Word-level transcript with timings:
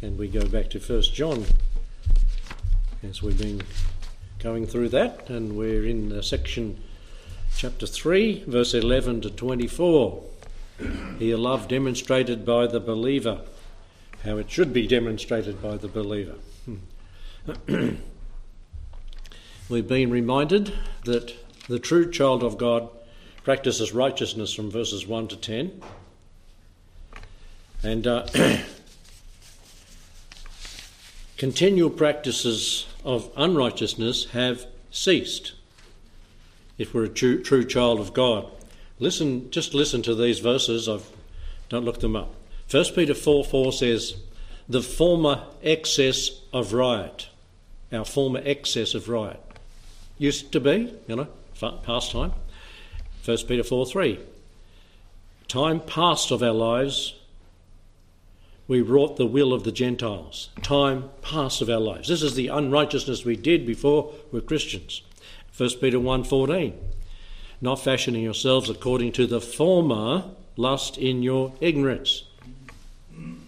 and 0.00 0.16
we 0.18 0.28
go 0.28 0.46
back 0.46 0.70
to 0.70 0.78
First 0.78 1.12
John 1.14 1.44
as 3.02 3.22
we've 3.22 3.38
been 3.38 3.62
going 4.38 4.66
through 4.66 4.90
that, 4.90 5.28
and 5.28 5.56
we're 5.56 5.84
in 5.84 6.12
uh, 6.12 6.22
section 6.22 6.80
chapter 7.56 7.86
3, 7.86 8.44
verse 8.46 8.74
11 8.74 9.22
to 9.22 9.30
24. 9.30 10.24
Here, 11.18 11.36
love 11.36 11.66
demonstrated 11.66 12.46
by 12.46 12.68
the 12.68 12.78
believer, 12.78 13.40
how 14.24 14.36
it 14.36 14.50
should 14.50 14.72
be 14.72 14.86
demonstrated 14.86 15.60
by 15.60 15.76
the 15.76 15.88
believer. 15.88 16.36
We've 19.68 19.88
been 19.88 20.10
reminded 20.10 20.72
that 21.04 21.34
the 21.68 21.78
true 21.80 22.10
child 22.10 22.44
of 22.44 22.56
God 22.56 22.88
practices 23.42 23.92
righteousness 23.92 24.54
from 24.54 24.70
verses 24.70 25.06
1 25.06 25.28
to 25.28 25.36
10. 25.36 25.82
And 27.82 28.06
uh, 28.06 28.26
continual 31.38 31.88
practices 31.88 32.86
of 33.04 33.30
unrighteousness 33.36 34.26
have 34.32 34.66
ceased 34.90 35.52
if 36.76 36.92
we're 36.92 37.04
a 37.04 37.08
true, 37.08 37.42
true 37.42 37.64
child 37.64 38.00
of 38.00 38.12
God. 38.12 38.46
Listen, 38.98 39.50
just 39.50 39.72
listen 39.72 40.02
to 40.02 40.14
these 40.14 40.40
verses. 40.40 40.88
I've 40.88 41.08
don't 41.68 41.84
look 41.84 42.00
them 42.00 42.16
up. 42.16 42.34
1 42.70 42.84
Peter 42.94 43.14
4 43.14 43.44
4 43.44 43.72
says, 43.72 44.16
The 44.68 44.82
former 44.82 45.44
excess 45.62 46.30
of 46.52 46.72
riot, 46.72 47.28
our 47.92 48.04
former 48.04 48.40
excess 48.44 48.94
of 48.94 49.08
riot, 49.08 49.40
used 50.18 50.50
to 50.52 50.60
be, 50.60 50.94
you 51.06 51.16
know, 51.16 51.28
past 51.82 52.12
time. 52.12 52.32
1 53.24 53.36
Peter 53.46 53.62
4 53.62 53.86
3. 53.86 54.18
Time 55.46 55.80
past 55.80 56.30
of 56.30 56.42
our 56.42 56.52
lives, 56.52 57.14
we 58.68 58.82
wrought 58.82 59.16
the 59.16 59.26
will 59.26 59.54
of 59.54 59.64
the 59.64 59.72
Gentiles. 59.72 60.50
Time 60.62 61.08
past 61.22 61.62
of 61.62 61.70
our 61.70 61.80
lives. 61.80 62.08
This 62.08 62.22
is 62.22 62.34
the 62.34 62.48
unrighteousness 62.48 63.24
we 63.24 63.34
did 63.34 63.66
before 63.66 64.12
we're 64.30 64.42
Christians. 64.42 65.00
1 65.56 65.80
Peter 65.80 65.98
1:14 65.98 66.74
Not 67.62 67.82
fashioning 67.82 68.22
yourselves 68.22 68.68
according 68.68 69.12
to 69.12 69.26
the 69.26 69.40
former 69.40 70.24
lust 70.56 70.98
in 70.98 71.22
your 71.22 71.54
ignorance. 71.60 72.24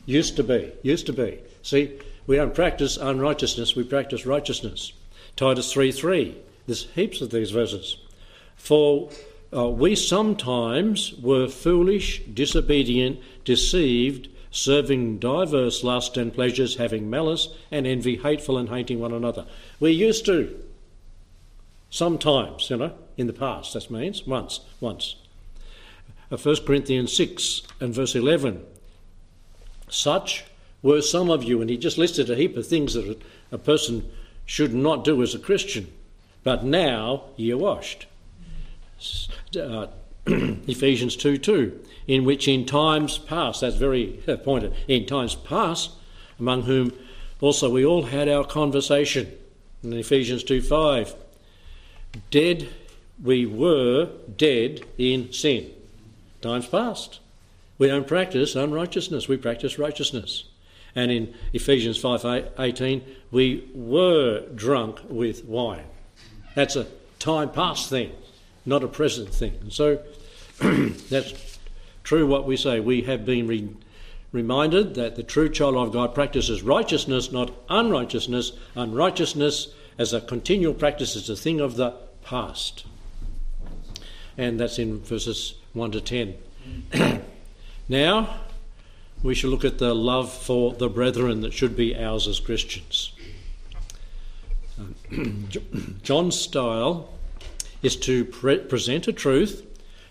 Used 0.06 0.36
to 0.36 0.42
be, 0.42 0.72
used 0.82 1.06
to 1.06 1.12
be. 1.12 1.38
See, 1.62 1.90
we 2.26 2.36
don't 2.36 2.54
practice 2.54 2.96
unrighteousness, 2.96 3.76
we 3.76 3.84
practice 3.84 4.24
righteousness. 4.24 4.92
Titus 5.36 5.72
3:3. 5.72 6.34
There's 6.66 6.88
heaps 6.94 7.20
of 7.20 7.30
these 7.30 7.50
verses. 7.50 7.96
For 8.56 9.10
uh, 9.54 9.68
we 9.68 9.94
sometimes 9.96 11.12
were 11.14 11.48
foolish, 11.48 12.22
disobedient, 12.32 13.18
deceived, 13.44 14.28
serving 14.50 15.18
diverse 15.18 15.84
lusts 15.84 16.16
and 16.16 16.34
pleasures, 16.34 16.76
having 16.76 17.08
malice 17.08 17.48
and 17.70 17.86
envy, 17.86 18.16
hateful 18.16 18.58
and 18.58 18.68
hating 18.68 18.98
one 18.98 19.12
another. 19.12 19.46
We 19.78 19.92
used 19.92 20.26
to. 20.26 20.64
Sometimes, 21.92 22.70
you 22.70 22.76
know, 22.76 22.92
in 23.16 23.26
the 23.26 23.32
past, 23.32 23.74
that 23.74 23.90
means 23.90 24.26
once, 24.26 24.60
once. 24.80 25.16
1 26.28 26.40
uh, 26.40 26.60
Corinthians 26.64 27.12
6 27.16 27.62
and 27.80 27.92
verse 27.92 28.14
11. 28.14 28.64
Such 29.88 30.44
were 30.82 31.02
some 31.02 31.30
of 31.30 31.42
you, 31.42 31.60
and 31.60 31.68
he 31.68 31.76
just 31.76 31.98
listed 31.98 32.30
a 32.30 32.36
heap 32.36 32.56
of 32.56 32.66
things 32.66 32.94
that 32.94 33.20
a 33.50 33.58
person 33.58 34.08
should 34.46 34.72
not 34.72 35.04
do 35.04 35.20
as 35.22 35.34
a 35.34 35.38
Christian. 35.38 35.92
But 36.44 36.64
now 36.64 37.24
ye 37.36 37.52
are 37.52 37.58
washed. 37.58 38.06
Uh, 39.58 39.88
Ephesians 40.26 41.16
2 41.16 41.38
2, 41.38 41.84
in 42.06 42.24
which 42.24 42.48
in 42.48 42.66
times 42.66 43.18
past, 43.18 43.60
that's 43.60 43.76
very 43.76 44.22
pointed, 44.44 44.74
in 44.88 45.06
times 45.06 45.34
past, 45.34 45.90
among 46.38 46.62
whom 46.62 46.92
also 47.40 47.70
we 47.70 47.84
all 47.84 48.04
had 48.04 48.28
our 48.28 48.44
conversation. 48.44 49.30
In 49.82 49.92
Ephesians 49.94 50.44
2 50.44 50.60
5, 50.60 51.14
Dead, 52.30 52.68
we 53.22 53.46
were 53.46 54.08
dead 54.36 54.82
in 54.98 55.32
sin. 55.32 55.70
Times 56.40 56.66
past. 56.66 57.20
We 57.78 57.88
don't 57.88 58.06
practice 58.06 58.54
unrighteousness, 58.54 59.28
we 59.28 59.36
practice 59.36 59.78
righteousness. 59.78 60.44
And 60.94 61.10
in 61.10 61.34
Ephesians 61.52 61.98
5:18, 61.98 63.02
we 63.30 63.64
were 63.74 64.44
drunk 64.54 65.00
with 65.08 65.44
wine. 65.44 65.84
That's 66.54 66.76
a 66.76 66.86
time 67.18 67.50
past 67.50 67.88
thing, 67.88 68.12
not 68.70 68.84
a 68.84 68.88
present 68.88 69.28
thing. 69.28 69.58
And 69.60 69.72
so 69.72 70.00
that's 71.10 71.58
true 72.04 72.26
what 72.26 72.46
we 72.46 72.56
say. 72.56 72.80
We 72.80 73.02
have 73.02 73.26
been 73.26 73.46
re- 73.48 73.76
reminded 74.32 74.94
that 74.94 75.16
the 75.16 75.24
true 75.24 75.50
child 75.50 75.74
of 75.74 75.92
God 75.92 76.14
practices 76.14 76.62
righteousness, 76.62 77.32
not 77.32 77.52
unrighteousness. 77.68 78.52
Unrighteousness 78.76 79.74
as 79.98 80.12
a 80.12 80.20
continual 80.20 80.72
practice 80.72 81.16
is 81.16 81.28
a 81.28 81.36
thing 81.36 81.60
of 81.60 81.76
the 81.76 81.94
past. 82.22 82.86
And 84.38 84.58
that's 84.58 84.78
in 84.78 85.00
verses 85.00 85.54
1 85.72 85.90
to 85.90 86.00
10. 86.00 86.34
now, 87.88 88.36
we 89.22 89.34
shall 89.34 89.50
look 89.50 89.64
at 89.64 89.78
the 89.78 89.94
love 89.94 90.32
for 90.32 90.74
the 90.74 90.88
brethren 90.88 91.40
that 91.40 91.52
should 91.52 91.76
be 91.76 91.96
ours 91.96 92.28
as 92.28 92.38
Christians. 92.38 93.12
John's 96.02 96.38
style 96.38 97.10
is 97.82 97.96
to 97.96 98.24
pre- 98.24 98.58
present 98.58 99.08
a 99.08 99.12
truth, 99.12 99.66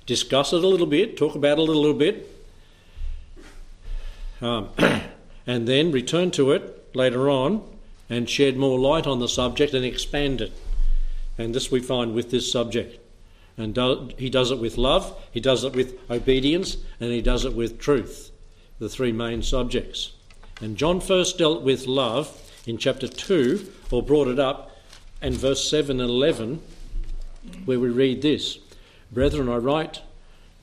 discuss 0.06 0.54
it 0.54 0.64
a 0.64 0.68
little 0.68 0.88
bit, 0.88 1.18
talk 1.18 1.36
about 1.36 1.60
it 1.60 1.70
a 1.70 1.72
little 1.72 1.94
bit, 1.94 2.30
um, 4.42 4.70
and 5.48 5.68
then 5.68 5.92
return 5.92 6.32
to 6.32 6.52
it 6.52 6.96
later 6.96 7.30
on 7.30 7.64
and 8.10 8.30
shed 8.30 8.58
more 8.58 8.80
light 8.80 9.06
on 9.06 9.20
the 9.20 9.28
subject 9.28 9.74
and 9.74 9.86
expand 9.86 10.42
it. 10.42 10.52
And 11.38 11.54
this 11.54 11.72
we 11.72 11.80
find 11.80 12.14
with 12.14 12.32
this 12.32 12.52
subject. 12.52 13.00
And 13.58 13.76
do, 13.76 14.10
he 14.18 14.30
does 14.30 14.52
it 14.52 14.60
with 14.60 14.78
love, 14.78 15.16
he 15.32 15.40
does 15.40 15.64
it 15.64 15.74
with 15.74 16.00
obedience, 16.10 16.78
and 17.00 17.12
he 17.12 17.22
does 17.22 17.46
it 17.46 17.54
with 17.54 17.78
truth, 17.78 18.32
the 18.80 18.90
three 18.90 19.12
main 19.12 19.44
subjects. 19.44 20.14
And 20.62 20.78
John 20.78 21.02
first 21.02 21.38
dealt 21.38 21.62
with 21.62 21.86
love 21.86 22.36
in 22.66 22.78
chapter 22.78 23.08
2, 23.08 23.72
or 23.92 24.02
brought 24.02 24.28
it 24.28 24.40
up, 24.40 24.78
in 25.22 25.34
verse 25.34 25.70
7 25.70 26.00
and 26.00 26.10
11, 26.10 26.62
where 27.66 27.80
we 27.80 27.90
read 27.90 28.22
this 28.22 28.60
Brethren, 29.12 29.50
I 29.50 29.58
write 29.58 30.02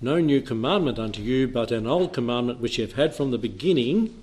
no 0.00 0.20
new 0.20 0.40
commandment 0.40 0.98
unto 0.98 1.22
you, 1.22 1.48
but 1.48 1.72
an 1.72 1.86
old 1.86 2.12
commandment 2.12 2.60
which 2.60 2.78
ye 2.78 2.84
have 2.84 2.94
had 2.94 3.14
from 3.14 3.30
the 3.30 3.38
beginning. 3.38 4.14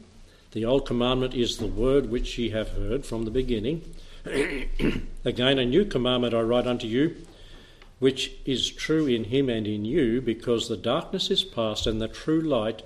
The 0.52 0.66
old 0.66 0.86
commandment 0.86 1.34
is 1.34 1.58
the 1.58 1.68
word 1.68 2.10
which 2.10 2.38
ye 2.38 2.50
have 2.50 2.70
heard 2.70 3.06
from 3.06 3.26
the 3.26 3.32
beginning. 3.32 3.82
Again, 5.26 5.60
a 5.60 5.66
new 5.66 5.84
commandment 5.84 6.34
I 6.34 6.42
write 6.42 6.68
unto 6.68 6.88
you, 6.88 7.16
which 8.00 8.32
is 8.46 8.70
true 8.70 9.08
in 9.08 9.26
him 9.26 9.50
and 9.50 9.68
in 9.68 9.84
you, 9.84 10.22
because 10.22 10.68
the 10.68 10.78
darkness 10.78 11.32
is 11.32 11.44
past 11.44 11.88
and 11.88 12.02
the 12.02 12.08
true 12.08 12.42
light 12.42 12.84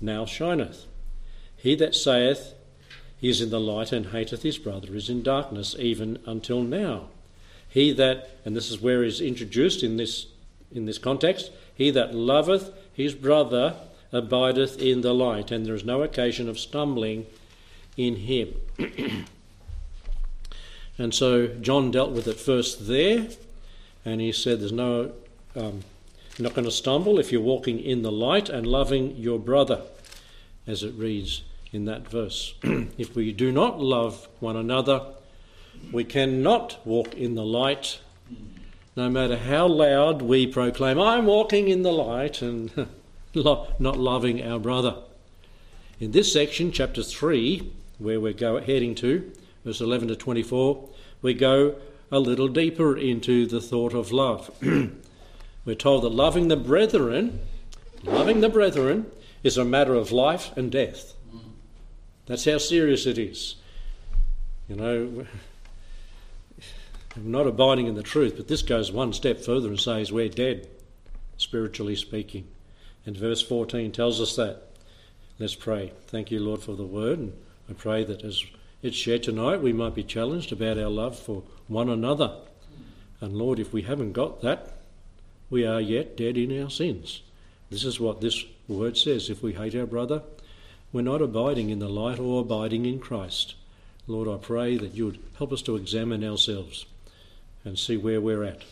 now 0.00 0.26
shineth. 0.26 0.86
He 1.56 1.74
that 1.76 1.94
saith 1.94 2.54
he 3.16 3.30
is 3.30 3.40
in 3.40 3.48
the 3.48 3.60
light 3.60 3.90
and 3.90 4.06
hateth 4.06 4.42
his 4.42 4.58
brother 4.58 4.94
is 4.94 5.08
in 5.08 5.22
darkness 5.22 5.74
even 5.78 6.18
until 6.26 6.62
now. 6.62 7.08
He 7.74 7.90
that, 7.94 8.30
and 8.44 8.54
this 8.54 8.70
is 8.70 8.80
where 8.80 9.02
is 9.02 9.20
introduced 9.20 9.82
in 9.82 9.96
this 9.96 10.26
in 10.70 10.86
this 10.86 10.98
context, 10.98 11.50
he 11.74 11.90
that 11.90 12.14
loveth 12.14 12.70
his 12.92 13.14
brother 13.14 13.74
abideth 14.12 14.78
in 14.78 15.00
the 15.00 15.12
light, 15.12 15.50
and 15.50 15.66
there 15.66 15.74
is 15.74 15.84
no 15.84 16.02
occasion 16.02 16.48
of 16.48 16.56
stumbling 16.56 17.26
in 17.96 18.14
him. 18.14 18.54
And 20.96 21.12
so 21.12 21.48
John 21.48 21.90
dealt 21.90 22.12
with 22.12 22.28
it 22.28 22.38
first 22.38 22.86
there, 22.86 23.26
and 24.04 24.20
he 24.20 24.30
said 24.30 24.60
there's 24.60 24.70
no, 24.70 25.10
um, 25.56 25.82
you're 26.36 26.44
not 26.44 26.54
going 26.54 26.66
to 26.66 26.70
stumble 26.70 27.18
if 27.18 27.32
you're 27.32 27.40
walking 27.40 27.80
in 27.80 28.02
the 28.02 28.12
light 28.12 28.48
and 28.48 28.64
loving 28.64 29.16
your 29.16 29.40
brother, 29.40 29.82
as 30.68 30.84
it 30.84 30.94
reads 30.94 31.42
in 31.72 31.84
that 31.86 32.08
verse. 32.08 32.54
if 32.62 33.16
we 33.16 33.32
do 33.32 33.50
not 33.50 33.80
love 33.80 34.28
one 34.38 34.54
another, 34.54 35.00
we 35.92 36.04
cannot 36.04 36.78
walk 36.84 37.14
in 37.14 37.34
the 37.34 37.44
light, 37.44 38.00
no 38.96 39.08
matter 39.08 39.36
how 39.36 39.66
loud 39.66 40.22
we 40.22 40.46
proclaim, 40.46 41.00
I'm 41.00 41.26
walking 41.26 41.68
in 41.68 41.82
the 41.82 41.92
light, 41.92 42.42
and 42.42 42.88
not 43.34 43.80
loving 43.98 44.42
our 44.42 44.58
brother. 44.58 44.96
In 46.00 46.12
this 46.12 46.32
section, 46.32 46.72
chapter 46.72 47.02
3, 47.02 47.72
where 47.98 48.20
we're 48.20 48.32
go, 48.32 48.60
heading 48.60 48.94
to, 48.96 49.32
verse 49.64 49.80
11 49.80 50.08
to 50.08 50.16
24, 50.16 50.88
we 51.22 51.34
go 51.34 51.76
a 52.10 52.18
little 52.18 52.48
deeper 52.48 52.96
into 52.96 53.46
the 53.46 53.60
thought 53.60 53.94
of 53.94 54.12
love. 54.12 54.50
We're 55.64 55.74
told 55.74 56.04
that 56.04 56.10
loving 56.10 56.48
the 56.48 56.56
brethren, 56.56 57.40
loving 58.02 58.40
the 58.40 58.50
brethren, 58.50 59.10
is 59.42 59.56
a 59.56 59.64
matter 59.64 59.94
of 59.94 60.12
life 60.12 60.54
and 60.56 60.70
death. 60.70 61.14
That's 62.26 62.44
how 62.44 62.58
serious 62.58 63.06
it 63.06 63.18
is. 63.18 63.56
You 64.68 64.76
know, 64.76 65.26
not 67.16 67.46
abiding 67.46 67.86
in 67.86 67.94
the 67.94 68.02
truth, 68.02 68.34
but 68.36 68.48
this 68.48 68.62
goes 68.62 68.90
one 68.90 69.12
step 69.12 69.40
further 69.40 69.68
and 69.68 69.80
says 69.80 70.12
we're 70.12 70.28
dead, 70.28 70.68
spiritually 71.36 71.94
speaking. 71.94 72.46
And 73.06 73.16
verse 73.16 73.42
14 73.42 73.92
tells 73.92 74.20
us 74.20 74.36
that. 74.36 74.62
Let's 75.38 75.54
pray. 75.54 75.92
Thank 76.06 76.30
you, 76.30 76.40
Lord, 76.40 76.62
for 76.62 76.74
the 76.74 76.84
word. 76.84 77.18
And 77.18 77.32
I 77.68 77.72
pray 77.74 78.04
that 78.04 78.24
as 78.24 78.42
it's 78.82 78.96
shared 78.96 79.22
tonight, 79.22 79.62
we 79.62 79.72
might 79.72 79.94
be 79.94 80.02
challenged 80.02 80.52
about 80.52 80.78
our 80.78 80.88
love 80.88 81.18
for 81.18 81.42
one 81.68 81.88
another. 81.88 82.36
And 83.20 83.36
Lord, 83.36 83.58
if 83.58 83.72
we 83.72 83.82
haven't 83.82 84.12
got 84.12 84.42
that, 84.42 84.72
we 85.50 85.64
are 85.64 85.80
yet 85.80 86.16
dead 86.16 86.36
in 86.36 86.62
our 86.62 86.70
sins. 86.70 87.22
This 87.70 87.84
is 87.84 88.00
what 88.00 88.20
this 88.20 88.44
word 88.68 88.96
says. 88.96 89.30
If 89.30 89.42
we 89.42 89.52
hate 89.52 89.74
our 89.74 89.86
brother, 89.86 90.22
we're 90.92 91.02
not 91.02 91.22
abiding 91.22 91.70
in 91.70 91.78
the 91.78 91.88
light 91.88 92.18
or 92.18 92.40
abiding 92.40 92.86
in 92.86 92.98
Christ. 92.98 93.54
Lord, 94.06 94.28
I 94.28 94.36
pray 94.36 94.76
that 94.76 94.94
you 94.94 95.06
would 95.06 95.18
help 95.38 95.52
us 95.52 95.62
to 95.62 95.76
examine 95.76 96.24
ourselves 96.24 96.86
and 97.64 97.78
see 97.78 97.96
where 97.96 98.20
we're 98.20 98.44
at. 98.44 98.62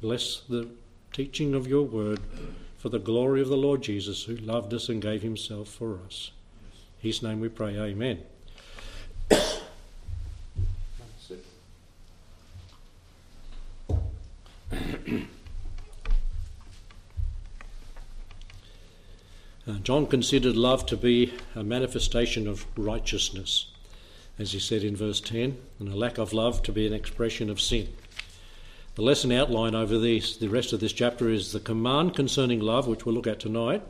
Bless 0.00 0.40
the 0.48 0.68
teaching 1.12 1.54
of 1.54 1.66
your 1.66 1.82
word 1.82 2.20
for 2.78 2.88
the 2.88 2.98
glory 2.98 3.40
of 3.40 3.48
the 3.48 3.56
Lord 3.56 3.82
Jesus, 3.82 4.24
who 4.24 4.36
loved 4.36 4.72
us 4.72 4.88
and 4.88 5.02
gave 5.02 5.22
himself 5.22 5.68
for 5.68 5.98
us. 6.06 6.30
His 6.98 7.22
name 7.22 7.40
we 7.40 7.48
pray, 7.48 7.76
Amen. 7.76 8.22
Uh, 19.68 19.74
John 19.82 20.06
considered 20.06 20.56
love 20.56 20.86
to 20.86 20.96
be 20.96 21.34
a 21.54 21.62
manifestation 21.62 22.48
of 22.48 22.64
righteousness, 22.74 23.66
as 24.38 24.52
he 24.52 24.58
said 24.58 24.82
in 24.82 24.96
verse 24.96 25.20
10, 25.20 25.58
and 25.78 25.88
a 25.90 25.96
lack 25.96 26.16
of 26.16 26.32
love 26.32 26.62
to 26.62 26.72
be 26.72 26.86
an 26.86 26.94
expression 26.94 27.50
of 27.50 27.60
sin. 27.60 27.88
The 28.98 29.04
lesson 29.04 29.30
outline 29.30 29.76
over 29.76 29.96
these, 29.96 30.38
the 30.38 30.48
rest 30.48 30.72
of 30.72 30.80
this 30.80 30.92
chapter 30.92 31.28
is 31.28 31.52
the 31.52 31.60
command 31.60 32.16
concerning 32.16 32.58
love, 32.58 32.88
which 32.88 33.06
we'll 33.06 33.14
look 33.14 33.28
at 33.28 33.38
tonight, 33.38 33.80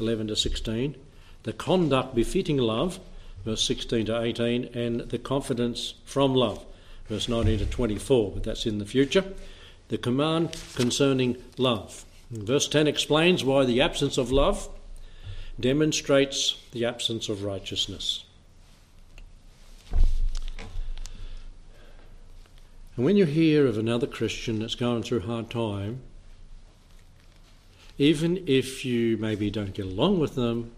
11 0.00 0.26
to 0.26 0.34
16, 0.34 0.96
the 1.44 1.52
conduct 1.52 2.16
befitting 2.16 2.56
love, 2.56 2.98
verse 3.44 3.62
16 3.62 4.06
to 4.06 4.20
18, 4.20 4.64
and 4.74 5.02
the 5.02 5.20
confidence 5.20 5.94
from 6.04 6.34
love, 6.34 6.66
verse 7.08 7.28
19 7.28 7.60
to 7.60 7.66
24, 7.66 8.32
but 8.32 8.42
that's 8.42 8.66
in 8.66 8.78
the 8.78 8.84
future. 8.84 9.22
The 9.86 9.98
command 9.98 10.60
concerning 10.74 11.36
love. 11.56 12.04
Verse 12.32 12.66
10 12.66 12.88
explains 12.88 13.44
why 13.44 13.64
the 13.64 13.80
absence 13.80 14.18
of 14.18 14.32
love 14.32 14.68
demonstrates 15.60 16.60
the 16.72 16.84
absence 16.84 17.28
of 17.28 17.44
righteousness. 17.44 18.24
And 23.00 23.06
when 23.06 23.16
you 23.16 23.24
hear 23.24 23.66
of 23.66 23.78
another 23.78 24.06
Christian 24.06 24.58
that's 24.58 24.74
going 24.74 25.04
through 25.04 25.20
a 25.20 25.26
hard 25.26 25.48
time, 25.48 26.02
even 27.96 28.44
if 28.46 28.84
you 28.84 29.16
maybe 29.16 29.50
don't 29.50 29.72
get 29.72 29.86
along 29.86 30.18
with 30.18 30.34
them, 30.34 30.72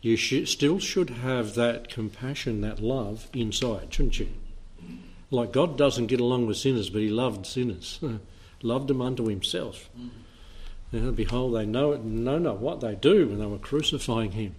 you 0.00 0.16
should, 0.16 0.48
still 0.48 0.80
should 0.80 1.10
have 1.10 1.54
that 1.54 1.88
compassion, 1.88 2.60
that 2.62 2.80
love 2.80 3.28
inside, 3.32 3.94
shouldn't 3.94 4.18
you? 4.18 4.30
Like 5.30 5.52
God 5.52 5.78
doesn't 5.78 6.08
get 6.08 6.18
along 6.18 6.48
with 6.48 6.56
sinners, 6.56 6.90
but 6.90 7.02
He 7.02 7.08
loved 7.08 7.46
sinners, 7.46 8.00
loved 8.62 8.88
them 8.88 9.00
unto 9.00 9.28
Himself. 9.28 9.90
Mm. 9.96 10.10
Know, 10.90 11.12
Behold, 11.12 11.54
they 11.54 11.66
know, 11.66 11.94
know 11.98 12.38
not 12.40 12.58
what 12.58 12.80
they 12.80 12.96
do 12.96 13.28
when 13.28 13.38
they 13.38 13.46
were 13.46 13.58
crucifying 13.58 14.32
him. 14.32 14.56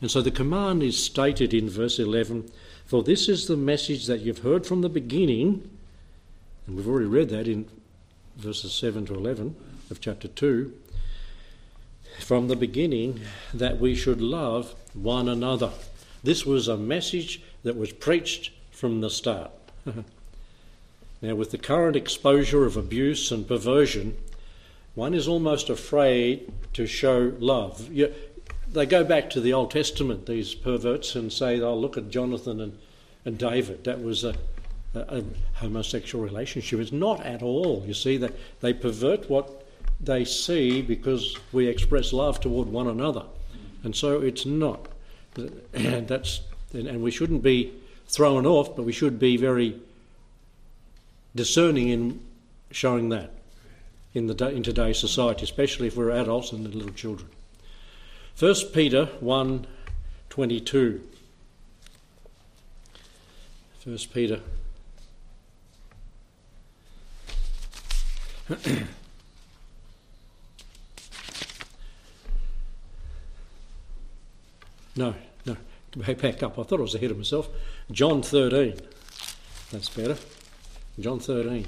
And 0.00 0.10
so 0.10 0.22
the 0.22 0.30
command 0.30 0.82
is 0.82 1.04
stated 1.04 1.52
in 1.52 1.68
verse 1.68 1.98
11 1.98 2.50
For 2.86 3.02
this 3.02 3.28
is 3.28 3.46
the 3.46 3.58
message 3.58 4.06
that 4.06 4.20
you've 4.20 4.38
heard 4.38 4.64
from 4.64 4.80
the 4.80 4.88
beginning, 4.88 5.68
and 6.68 6.76
we've 6.76 6.86
already 6.86 7.06
read 7.06 7.30
that 7.30 7.48
in 7.48 7.66
verses 8.36 8.74
7 8.74 9.06
to 9.06 9.14
11 9.14 9.56
of 9.90 10.02
chapter 10.02 10.28
2. 10.28 10.70
From 12.20 12.48
the 12.48 12.56
beginning, 12.56 13.20
that 13.54 13.80
we 13.80 13.94
should 13.94 14.20
love 14.20 14.74
one 14.92 15.30
another. 15.30 15.70
This 16.22 16.44
was 16.44 16.68
a 16.68 16.76
message 16.76 17.40
that 17.62 17.76
was 17.76 17.92
preached 17.92 18.52
from 18.70 19.00
the 19.00 19.08
start. 19.08 19.50
now, 21.22 21.34
with 21.34 21.52
the 21.52 21.58
current 21.58 21.96
exposure 21.96 22.66
of 22.66 22.76
abuse 22.76 23.32
and 23.32 23.48
perversion, 23.48 24.18
one 24.94 25.14
is 25.14 25.26
almost 25.26 25.70
afraid 25.70 26.52
to 26.74 26.86
show 26.86 27.32
love. 27.38 27.90
You, 27.90 28.12
they 28.70 28.84
go 28.84 29.04
back 29.04 29.30
to 29.30 29.40
the 29.40 29.54
Old 29.54 29.70
Testament, 29.70 30.26
these 30.26 30.54
perverts, 30.54 31.14
and 31.14 31.32
say, 31.32 31.60
oh, 31.62 31.74
look 31.74 31.96
at 31.96 32.10
Jonathan 32.10 32.60
and, 32.60 32.78
and 33.24 33.38
David. 33.38 33.84
That 33.84 34.02
was 34.02 34.22
a, 34.22 34.34
a, 35.08 35.24
homosexual 35.54 36.24
relationship. 36.24 36.80
It's 36.80 36.92
not 36.92 37.24
at 37.24 37.42
all. 37.42 37.84
You 37.86 37.94
see, 37.94 38.16
that 38.18 38.32
they 38.60 38.72
pervert 38.72 39.28
what 39.28 39.64
they 40.00 40.24
see 40.24 40.82
because 40.82 41.36
we 41.52 41.66
express 41.66 42.12
love 42.12 42.40
toward 42.40 42.68
one 42.68 42.86
another. 42.86 43.24
And 43.82 43.94
so 43.94 44.20
it's 44.20 44.46
not. 44.46 44.88
And, 45.72 46.08
that's, 46.08 46.40
and 46.72 47.02
we 47.02 47.10
shouldn't 47.10 47.42
be 47.42 47.72
thrown 48.06 48.46
off, 48.46 48.74
but 48.76 48.84
we 48.84 48.92
should 48.92 49.18
be 49.18 49.36
very 49.36 49.80
discerning 51.34 51.88
in 51.88 52.20
showing 52.70 53.08
that 53.10 53.32
in, 54.14 54.26
the, 54.26 54.48
in 54.48 54.62
today's 54.62 54.98
society, 54.98 55.44
especially 55.44 55.86
if 55.86 55.96
we're 55.96 56.10
adults 56.10 56.52
and 56.52 56.74
little 56.74 56.92
children. 56.92 57.28
1 58.38 58.54
Peter 58.72 59.06
1 59.20 59.66
22. 60.30 61.00
1 63.84 63.98
Peter. 64.12 64.40
No, 74.96 75.14
no, 75.46 75.56
back 75.96 76.42
up. 76.42 76.58
I 76.58 76.62
thought 76.62 76.78
I 76.78 76.82
was 76.82 76.94
ahead 76.94 77.10
of 77.10 77.18
myself. 77.18 77.48
John 77.90 78.22
13. 78.22 78.74
That's 79.70 79.88
better. 79.90 80.16
John 80.98 81.20
13 81.20 81.66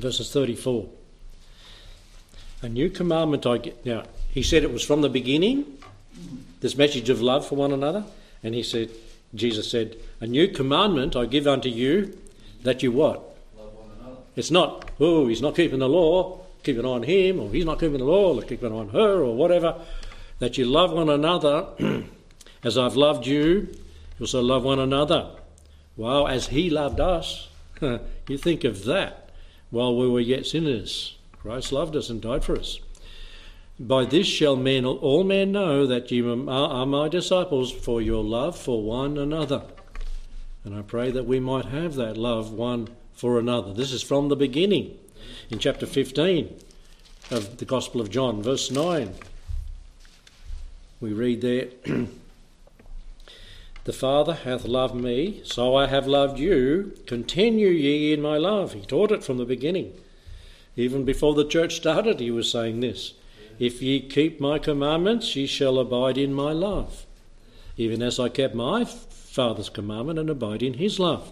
verses 0.00 0.32
34. 0.32 0.88
A 2.62 2.68
new 2.68 2.90
commandment 2.90 3.46
I 3.46 3.58
get. 3.58 3.84
Now, 3.86 4.04
he 4.30 4.42
said 4.42 4.62
it 4.62 4.72
was 4.72 4.84
from 4.84 5.02
the 5.02 5.08
beginning, 5.08 5.78
this 6.60 6.76
message 6.76 7.08
of 7.10 7.20
love 7.22 7.46
for 7.46 7.54
one 7.54 7.72
another. 7.72 8.04
And 8.42 8.54
he 8.54 8.62
said, 8.62 8.90
Jesus 9.34 9.70
said, 9.70 9.96
A 10.20 10.26
new 10.26 10.48
commandment 10.48 11.16
I 11.16 11.26
give 11.26 11.46
unto 11.46 11.68
you 11.68 12.18
that 12.62 12.82
you 12.82 12.92
what? 12.92 13.29
It's 14.40 14.50
not, 14.50 14.90
oh, 14.98 15.28
he's 15.28 15.42
not 15.42 15.54
keeping 15.54 15.80
the 15.80 15.88
law, 15.88 16.40
keep 16.62 16.78
an 16.78 16.86
eye 16.86 16.88
on 16.88 17.02
him, 17.02 17.40
or 17.40 17.50
he's 17.50 17.66
not 17.66 17.78
keeping 17.78 17.98
the 17.98 18.04
law, 18.04 18.32
let's 18.32 18.48
keep 18.48 18.62
an 18.62 18.72
eye 18.72 18.76
on 18.76 18.88
her, 18.88 19.22
or 19.22 19.36
whatever. 19.36 19.76
That 20.38 20.56
you 20.56 20.64
love 20.64 20.92
one 20.92 21.10
another 21.10 21.66
as 22.64 22.78
I've 22.78 22.96
loved 22.96 23.26
you, 23.26 23.68
you 23.68 24.22
also 24.22 24.40
love 24.40 24.64
one 24.64 24.78
another. 24.78 25.30
Well, 25.94 26.26
as 26.26 26.46
he 26.46 26.70
loved 26.70 27.00
us. 27.00 27.48
you 27.82 28.38
think 28.38 28.64
of 28.64 28.84
that 28.84 29.28
while 29.68 29.94
we 29.94 30.08
were 30.08 30.20
yet 30.20 30.46
sinners. 30.46 31.18
Christ 31.38 31.70
loved 31.70 31.94
us 31.94 32.08
and 32.08 32.22
died 32.22 32.42
for 32.42 32.58
us. 32.58 32.80
By 33.78 34.06
this 34.06 34.26
shall 34.26 34.56
men, 34.56 34.86
all 34.86 35.22
men 35.22 35.52
know 35.52 35.86
that 35.86 36.10
you 36.10 36.48
are 36.48 36.86
my 36.86 37.08
disciples 37.10 37.70
for 37.70 38.00
your 38.00 38.24
love 38.24 38.58
for 38.58 38.82
one 38.82 39.18
another. 39.18 39.64
And 40.64 40.74
I 40.74 40.80
pray 40.80 41.10
that 41.10 41.26
we 41.26 41.40
might 41.40 41.66
have 41.66 41.96
that 41.96 42.16
love 42.16 42.52
one 42.52 42.88
for 43.20 43.38
another. 43.38 43.74
This 43.74 43.92
is 43.92 44.02
from 44.02 44.30
the 44.30 44.34
beginning. 44.34 44.96
In 45.50 45.58
chapter 45.58 45.84
15 45.84 46.56
of 47.30 47.58
the 47.58 47.66
Gospel 47.66 48.00
of 48.00 48.08
John, 48.08 48.42
verse 48.42 48.70
9, 48.70 49.12
we 51.02 51.12
read 51.12 51.42
there 51.42 51.68
The 53.84 53.92
Father 53.92 54.32
hath 54.32 54.64
loved 54.64 54.94
me, 54.94 55.42
so 55.44 55.76
I 55.76 55.86
have 55.86 56.06
loved 56.06 56.38
you. 56.38 56.96
Continue 57.06 57.68
ye 57.68 58.14
in 58.14 58.22
my 58.22 58.38
love. 58.38 58.72
He 58.72 58.80
taught 58.80 59.12
it 59.12 59.22
from 59.22 59.36
the 59.36 59.44
beginning. 59.44 59.92
Even 60.74 61.04
before 61.04 61.34
the 61.34 61.44
church 61.44 61.76
started, 61.76 62.20
he 62.20 62.30
was 62.30 62.50
saying 62.50 62.80
this 62.80 63.12
If 63.58 63.82
ye 63.82 64.00
keep 64.00 64.40
my 64.40 64.58
commandments, 64.58 65.36
ye 65.36 65.46
shall 65.46 65.78
abide 65.78 66.16
in 66.16 66.32
my 66.32 66.52
love, 66.52 67.04
even 67.76 68.00
as 68.00 68.18
I 68.18 68.30
kept 68.30 68.54
my 68.54 68.86
Father's 68.86 69.68
commandment 69.68 70.18
and 70.18 70.30
abide 70.30 70.62
in 70.62 70.74
his 70.74 70.98
love. 70.98 71.30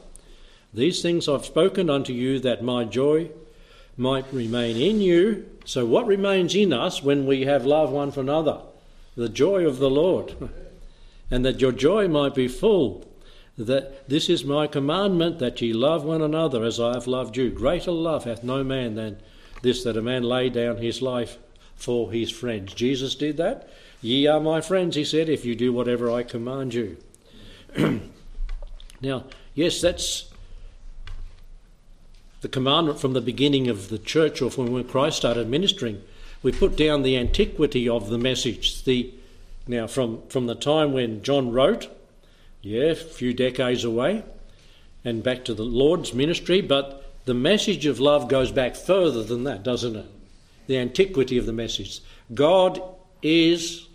These 0.72 1.02
things 1.02 1.28
I've 1.28 1.46
spoken 1.46 1.88
unto 1.88 2.12
you 2.12 2.38
that 2.40 2.62
my 2.62 2.84
joy 2.84 3.30
might 3.96 4.32
remain 4.32 4.76
in 4.76 5.00
you. 5.00 5.46
So, 5.64 5.84
what 5.84 6.06
remains 6.06 6.54
in 6.54 6.72
us 6.72 7.02
when 7.02 7.26
we 7.26 7.42
have 7.42 7.66
love 7.66 7.90
one 7.90 8.12
for 8.12 8.20
another? 8.20 8.60
The 9.16 9.28
joy 9.28 9.66
of 9.66 9.78
the 9.78 9.90
Lord. 9.90 10.34
and 11.30 11.44
that 11.44 11.60
your 11.60 11.72
joy 11.72 12.08
might 12.08 12.34
be 12.34 12.48
full. 12.48 13.04
That 13.56 14.08
this 14.08 14.28
is 14.28 14.44
my 14.44 14.66
commandment, 14.66 15.40
that 15.40 15.60
ye 15.60 15.72
love 15.72 16.04
one 16.04 16.22
another 16.22 16.64
as 16.64 16.78
I 16.78 16.94
have 16.94 17.08
loved 17.08 17.36
you. 17.36 17.50
Greater 17.50 17.90
love 17.90 18.24
hath 18.24 18.44
no 18.44 18.62
man 18.62 18.94
than 18.94 19.18
this, 19.62 19.82
that 19.82 19.96
a 19.96 20.02
man 20.02 20.22
lay 20.22 20.48
down 20.48 20.76
his 20.76 21.02
life 21.02 21.38
for 21.74 22.12
his 22.12 22.30
friends. 22.30 22.72
Jesus 22.72 23.14
did 23.16 23.36
that. 23.38 23.68
Ye 24.00 24.28
are 24.28 24.40
my 24.40 24.60
friends, 24.60 24.94
he 24.94 25.04
said, 25.04 25.28
if 25.28 25.44
you 25.44 25.56
do 25.56 25.72
whatever 25.72 26.10
I 26.10 26.22
command 26.22 26.72
you. 26.72 26.98
now, 29.00 29.24
yes, 29.54 29.80
that's 29.80 30.27
the 32.40 32.48
commandment 32.48 33.00
from 33.00 33.12
the 33.12 33.20
beginning 33.20 33.68
of 33.68 33.88
the 33.88 33.98
church 33.98 34.40
or 34.40 34.50
from 34.50 34.72
when 34.72 34.84
Christ 34.84 35.16
started 35.16 35.48
ministering. 35.48 36.02
We 36.42 36.52
put 36.52 36.76
down 36.76 37.02
the 37.02 37.16
antiquity 37.16 37.88
of 37.88 38.10
the 38.10 38.18
message, 38.18 38.84
the 38.84 39.12
Now, 39.66 39.86
from, 39.86 40.22
from 40.28 40.46
the 40.46 40.54
time 40.54 40.92
when 40.92 41.22
John 41.22 41.52
wrote, 41.52 41.88
yeah, 42.62 42.90
a 42.90 42.94
few 42.94 43.34
decades 43.34 43.84
away, 43.84 44.24
and 45.04 45.22
back 45.22 45.44
to 45.44 45.54
the 45.54 45.64
Lord's 45.64 46.14
ministry, 46.14 46.60
but 46.60 47.04
the 47.24 47.34
message 47.34 47.86
of 47.86 48.00
love 48.00 48.28
goes 48.28 48.50
back 48.52 48.76
further 48.76 49.22
than 49.22 49.44
that, 49.44 49.62
doesn't 49.62 49.96
it? 49.96 50.06
The 50.66 50.78
antiquity 50.78 51.38
of 51.38 51.46
the 51.46 51.52
message. 51.52 52.00
God 52.32 52.80
is 53.22 53.86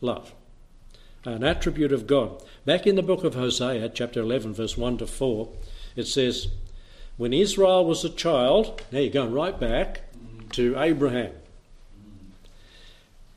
love, 0.00 0.32
an 1.24 1.44
attribute 1.44 1.92
of 1.92 2.06
God. 2.06 2.42
Back 2.64 2.86
in 2.86 2.96
the 2.96 3.02
book 3.02 3.24
of 3.24 3.34
Hosea, 3.34 3.88
chapter 3.90 4.20
11, 4.20 4.54
verse 4.54 4.76
1 4.76 4.98
to 4.98 5.06
4, 5.06 5.48
it 5.96 6.06
says, 6.06 6.48
When 7.16 7.32
Israel 7.32 7.84
was 7.86 8.04
a 8.04 8.10
child, 8.10 8.82
now 8.92 8.98
you're 8.98 9.10
going 9.10 9.32
right 9.32 9.58
back 9.58 10.02
to 10.52 10.78
Abraham. 10.78 11.32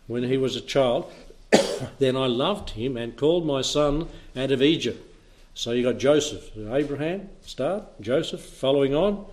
When 0.08 0.24
he 0.24 0.38
was 0.38 0.58
a 0.58 0.62
child, 0.62 1.10
then 2.00 2.18
I 2.18 2.28
loved 2.28 2.72
him 2.72 2.98
and 2.98 3.16
called 3.16 3.46
my 3.46 3.62
son 3.62 4.10
out 4.36 4.52
of 4.52 4.62
Egypt. 4.62 5.06
So 5.54 5.72
you 5.72 5.84
got 5.84 5.98
Joseph, 5.98 6.52
Abraham, 6.58 7.30
start, 7.42 8.02
Joseph, 8.02 8.42
following 8.42 8.94
on, 8.94 9.26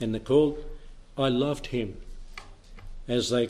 and 0.00 0.12
they 0.12 0.18
called, 0.18 0.58
I 1.16 1.28
loved 1.28 1.68
him. 1.68 1.96
As 3.06 3.30
they, 3.30 3.48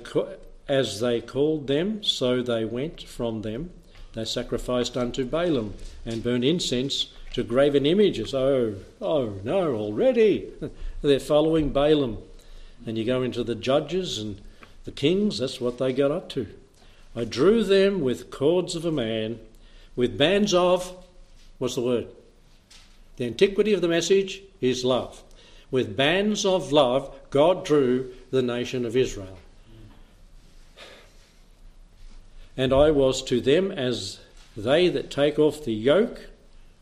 as 0.68 1.00
they 1.00 1.22
called 1.22 1.68
them, 1.68 2.04
so 2.04 2.42
they 2.42 2.66
went 2.66 3.02
from 3.02 3.42
them. 3.42 3.70
They 4.12 4.24
sacrificed 4.24 4.96
unto 4.96 5.24
Balaam 5.24 5.74
and 6.04 6.22
burned 6.22 6.44
incense 6.44 7.08
to 7.38 7.44
graven 7.44 7.86
images. 7.86 8.34
Oh, 8.34 8.74
oh 9.00 9.34
no, 9.44 9.76
already. 9.76 10.48
They're 11.02 11.20
following 11.20 11.70
Balaam. 11.70 12.18
And 12.84 12.98
you 12.98 13.04
go 13.04 13.22
into 13.22 13.44
the 13.44 13.54
judges 13.54 14.18
and 14.18 14.40
the 14.84 14.90
kings, 14.90 15.38
that's 15.38 15.60
what 15.60 15.78
they 15.78 15.92
got 15.92 16.10
up 16.10 16.28
to. 16.30 16.48
I 17.14 17.22
drew 17.22 17.62
them 17.62 18.00
with 18.00 18.32
cords 18.32 18.74
of 18.74 18.84
a 18.84 18.90
man, 18.90 19.38
with 19.94 20.18
bands 20.18 20.52
of, 20.52 20.92
what's 21.58 21.76
the 21.76 21.80
word? 21.80 22.08
The 23.18 23.26
antiquity 23.26 23.72
of 23.72 23.82
the 23.82 23.88
message 23.88 24.42
is 24.60 24.84
love. 24.84 25.22
With 25.70 25.96
bands 25.96 26.44
of 26.44 26.72
love, 26.72 27.14
God 27.30 27.64
drew 27.64 28.14
the 28.32 28.42
nation 28.42 28.84
of 28.84 28.96
Israel. 28.96 29.38
And 32.56 32.72
I 32.72 32.90
was 32.90 33.22
to 33.24 33.40
them 33.40 33.70
as 33.70 34.18
they 34.56 34.88
that 34.88 35.12
take 35.12 35.38
off 35.38 35.64
the 35.64 35.72
yoke 35.72 36.28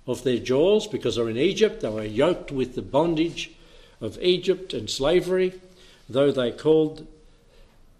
of 0.06 0.22
their 0.24 0.38
jaws, 0.38 0.86
because 0.86 1.16
they're 1.16 1.28
in 1.28 1.36
Egypt, 1.36 1.80
they 1.80 1.88
were 1.88 2.04
yoked 2.04 2.52
with 2.52 2.74
the 2.74 2.82
bondage 2.82 3.50
of 4.00 4.18
Egypt 4.22 4.72
and 4.72 4.88
slavery, 4.88 5.54
though 6.08 6.30
they 6.30 6.52
called 6.52 7.06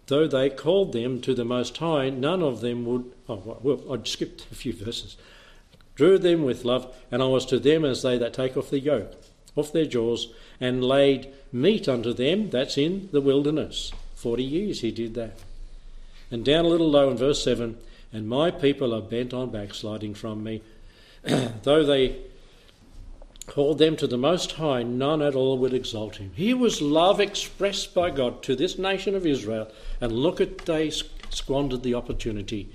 though 0.07 0.25
they 0.25 0.49
called 0.49 0.93
them 0.93 1.19
to 1.19 1.33
the 1.33 1.43
Most 1.43 1.75
High, 1.77 2.09
none 2.09 2.41
of 2.41 2.61
them 2.61 2.85
would. 2.85 3.11
Oh, 3.27 3.57
well, 3.61 3.93
I 3.93 4.01
skipped 4.05 4.47
a 4.51 4.55
few 4.55 4.71
verses. 4.71 5.17
Drew 5.95 6.17
them 6.17 6.43
with 6.43 6.63
love, 6.63 6.95
and 7.11 7.21
I 7.21 7.25
was 7.25 7.45
to 7.47 7.59
them 7.59 7.83
as 7.83 8.03
they 8.03 8.17
that 8.17 8.33
take 8.33 8.55
off 8.55 8.69
the 8.69 8.79
yoke 8.79 9.13
off 9.57 9.73
their 9.73 9.85
jaws, 9.85 10.27
and 10.61 10.83
laid 10.83 11.27
meat 11.51 11.89
unto 11.89 12.13
them. 12.13 12.49
That's 12.49 12.77
in 12.77 13.09
the 13.11 13.21
wilderness. 13.21 13.91
Forty 14.15 14.43
years 14.43 14.81
he 14.81 14.91
did 14.91 15.15
that. 15.15 15.37
And 16.31 16.45
down 16.45 16.65
a 16.65 16.69
little 16.69 16.89
low 16.89 17.09
in 17.09 17.17
verse 17.17 17.43
7 17.43 17.77
And 18.11 18.27
my 18.27 18.51
people 18.51 18.93
are 18.93 19.01
bent 19.01 19.33
on 19.33 19.49
backsliding 19.49 20.13
from 20.13 20.43
me. 20.43 20.61
Though 21.63 21.83
they 21.83 22.17
called 23.47 23.79
them 23.79 23.95
to 23.97 24.07
the 24.07 24.17
Most 24.17 24.53
High, 24.53 24.83
none 24.83 25.21
at 25.21 25.35
all 25.35 25.57
would 25.57 25.73
exalt 25.73 26.17
him. 26.17 26.31
Here 26.35 26.57
was 26.57 26.81
love 26.81 27.19
expressed 27.19 27.93
by 27.93 28.11
God 28.11 28.43
to 28.43 28.55
this 28.55 28.77
nation 28.77 29.15
of 29.15 29.25
Israel, 29.25 29.71
and 29.99 30.11
look 30.11 30.39
at 30.39 30.59
they 30.59 30.91
squandered 31.29 31.83
the 31.83 31.93
opportunity 31.93 32.69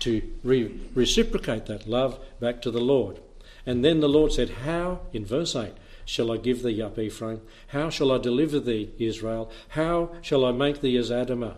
to 0.00 0.22
re- 0.42 0.80
reciprocate 0.94 1.66
that 1.66 1.86
love 1.86 2.18
back 2.40 2.60
to 2.62 2.70
the 2.70 2.80
Lord. 2.80 3.20
And 3.66 3.84
then 3.84 4.00
the 4.00 4.08
Lord 4.08 4.32
said, 4.32 4.50
How, 4.50 5.00
in 5.12 5.24
verse 5.24 5.56
8, 5.56 5.72
shall 6.04 6.30
I 6.30 6.36
give 6.36 6.62
thee 6.62 6.82
up, 6.82 6.98
Ephraim? 6.98 7.40
How 7.68 7.88
shall 7.88 8.12
I 8.12 8.18
deliver 8.18 8.60
thee, 8.60 8.90
Israel? 8.98 9.50
How 9.68 10.10
shall 10.20 10.44
I 10.44 10.52
make 10.52 10.80
thee 10.80 10.96
as 10.96 11.10
Admah? 11.10 11.54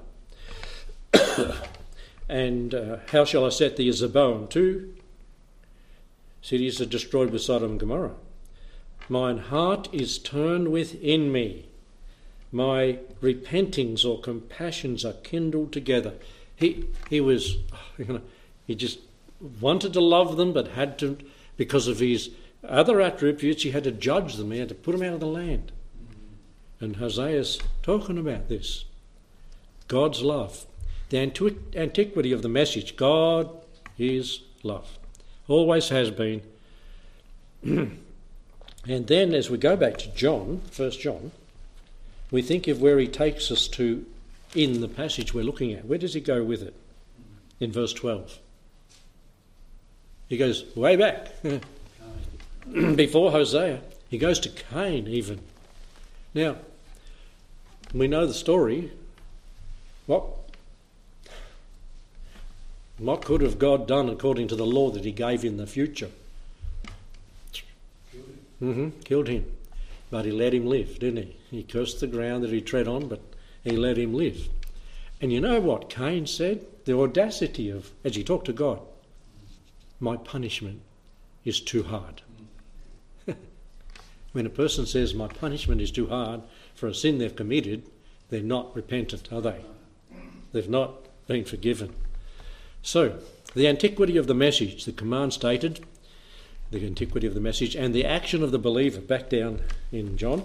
and 2.29 2.75
uh, 2.75 2.99
how 3.11 3.25
shall 3.25 3.45
I 3.45 3.49
set 3.49 3.77
thee 3.77 3.89
as 3.89 4.03
a 4.03 4.09
Zeboim? 4.09 4.49
Two 4.49 4.96
cities 6.47 6.81
are 6.81 6.87
destroyed 6.87 7.31
with 7.31 7.43
Sodom 7.43 7.73
and 7.73 7.81
Gomorrah. 7.81 8.15
Mine 9.09 9.39
heart 9.39 9.89
is 9.93 10.17
turned 10.17 10.69
within 10.69 11.33
me. 11.33 11.67
My 12.53 13.01
repentings 13.21 14.05
or 14.05 14.21
compassions 14.21 15.05
are 15.05 15.15
kindled 15.25 15.73
together. 15.73 16.15
He, 16.55 16.85
he 17.11 17.21
was, 17.21 17.57
you 17.99 18.05
know, 18.05 18.21
he 18.65 18.77
just 18.77 19.01
wanted 19.61 19.93
to 19.95 20.01
love 20.01 20.37
them, 20.37 20.53
but 20.53 20.69
had 20.69 21.01
to, 21.01 21.19
because 21.57 21.89
of 21.89 21.99
his 21.99 22.31
other 22.63 23.01
attributes, 23.01 23.65
he 23.65 23.73
had 23.73 23.83
to 23.83 23.91
judge 23.91 24.37
them. 24.37 24.53
He 24.53 24.61
had 24.61 24.69
to 24.69 24.75
put 24.77 24.93
them 24.93 25.03
out 25.03 25.15
of 25.15 25.21
the 25.21 25.27
land. 25.27 25.73
And 26.79 26.99
Hosea's 26.99 27.59
talking 27.83 28.19
about 28.19 28.49
this 28.49 28.85
God's 29.89 30.23
love. 30.23 30.65
The 31.09 31.19
antiquity 31.19 32.31
of 32.31 32.43
the 32.43 32.49
message 32.49 32.95
God 32.95 33.51
is 33.99 34.43
love. 34.63 34.97
Always 35.49 35.89
has 35.91 36.11
been. 36.11 36.43
and 37.63 37.99
then 38.85 39.35
as 39.35 39.49
we 39.51 39.59
go 39.59 39.77
back 39.77 39.97
to 39.99 40.09
John, 40.09 40.63
1 40.77 40.91
John, 40.93 41.31
we 42.31 42.43
think 42.43 42.67
of 42.69 42.81
where 42.81 42.99
he 42.99 43.07
takes 43.07 43.51
us 43.51 43.69
to 43.69 44.05
in 44.55 44.81
the 44.81 44.89
passage 44.89 45.33
we're 45.33 45.45
looking 45.45 45.73
at. 45.73 45.85
Where 45.85 45.99
does 45.99 46.15
he 46.15 46.21
go 46.21 46.43
with 46.43 46.63
it? 46.63 46.75
In 47.61 47.71
verse 47.73 47.93
12. 47.93 48.39
He 50.29 50.37
goes 50.37 50.65
way 50.75 50.97
back. 50.97 51.29
Before 52.97 53.31
Hosea, 53.31 53.81
he 54.09 54.19
goes 54.19 54.41
to 54.41 54.49
Cain 54.49 55.07
even. 55.07 55.41
Now, 56.35 56.57
we 57.95 58.09
know 58.09 58.27
the 58.27 58.35
story. 58.35 58.91
What 60.07 60.25
what 62.99 63.25
could 63.25 63.41
have 63.43 63.59
God 63.59 63.87
done 63.87 64.09
according 64.09 64.49
to 64.49 64.57
the 64.57 64.67
law 64.67 64.91
that 64.91 65.05
He 65.05 65.13
gave 65.13 65.45
in 65.45 65.57
the 65.57 65.67
future? 65.67 66.11
Mm-hmm, 68.63 69.01
killed 69.05 69.29
him. 69.29 69.45
But 70.11 70.25
He 70.25 70.31
let 70.31 70.55
him 70.55 70.67
live, 70.67 70.99
didn't 70.99 71.25
He? 71.25 71.37
He 71.51 71.63
cursed 71.63 72.01
the 72.01 72.07
ground 72.07 72.43
that 72.45 72.53
he 72.53 72.61
tread 72.61 72.89
on, 72.89 73.09
but 73.09 73.21
He 73.65 73.77
let 73.77 73.99
him 73.99 74.15
live. 74.15 74.49
And 75.21 75.33
you 75.33 75.41
know 75.41 75.61
what 75.61 75.91
Cain 75.91 76.27
said? 76.27 76.65
The 76.85 76.99
audacity 76.99 77.71
of, 77.71 77.91
as 78.05 78.15
he 78.15 78.23
talked 78.23 78.47
to 78.47 78.53
God, 78.53 78.81
my 79.99 80.17
punishment 80.17 80.83
is 81.45 81.61
too 81.61 81.85
hard. 81.85 82.23
when 84.33 84.47
a 84.47 84.51
person 84.51 84.87
says, 84.87 85.15
my 85.15 85.27
punishment 85.27 85.81
is 85.81 85.91
too 85.91 86.09
hard 86.09 86.43
for 86.75 86.87
a 86.87 86.95
sin 86.95 87.19
they've 87.19 87.35
committed, 87.35 87.85
they're 88.29 88.43
not 88.43 88.77
repentant, 88.77 89.33
are 89.33 89.41
they? 89.41 89.65
They've 90.53 90.69
not 90.69 91.07
been 91.27 91.45
forgiven. 91.45 91.95
So, 92.87 93.19
the 93.57 93.67
antiquity 93.67 94.17
of 94.17 94.29
the 94.29 94.35
message, 94.35 94.85
the 94.85 94.93
command 94.93 95.33
stated, 95.33 95.85
the 96.71 96.87
antiquity 96.87 97.27
of 97.27 97.35
the 97.35 97.41
message, 97.41 97.75
and 97.75 97.93
the 97.93 98.05
action 98.05 98.45
of 98.45 98.53
the 98.53 98.61
believer, 98.61 99.01
back 99.01 99.29
down 99.29 99.61
in 99.91 100.17
John, 100.17 100.45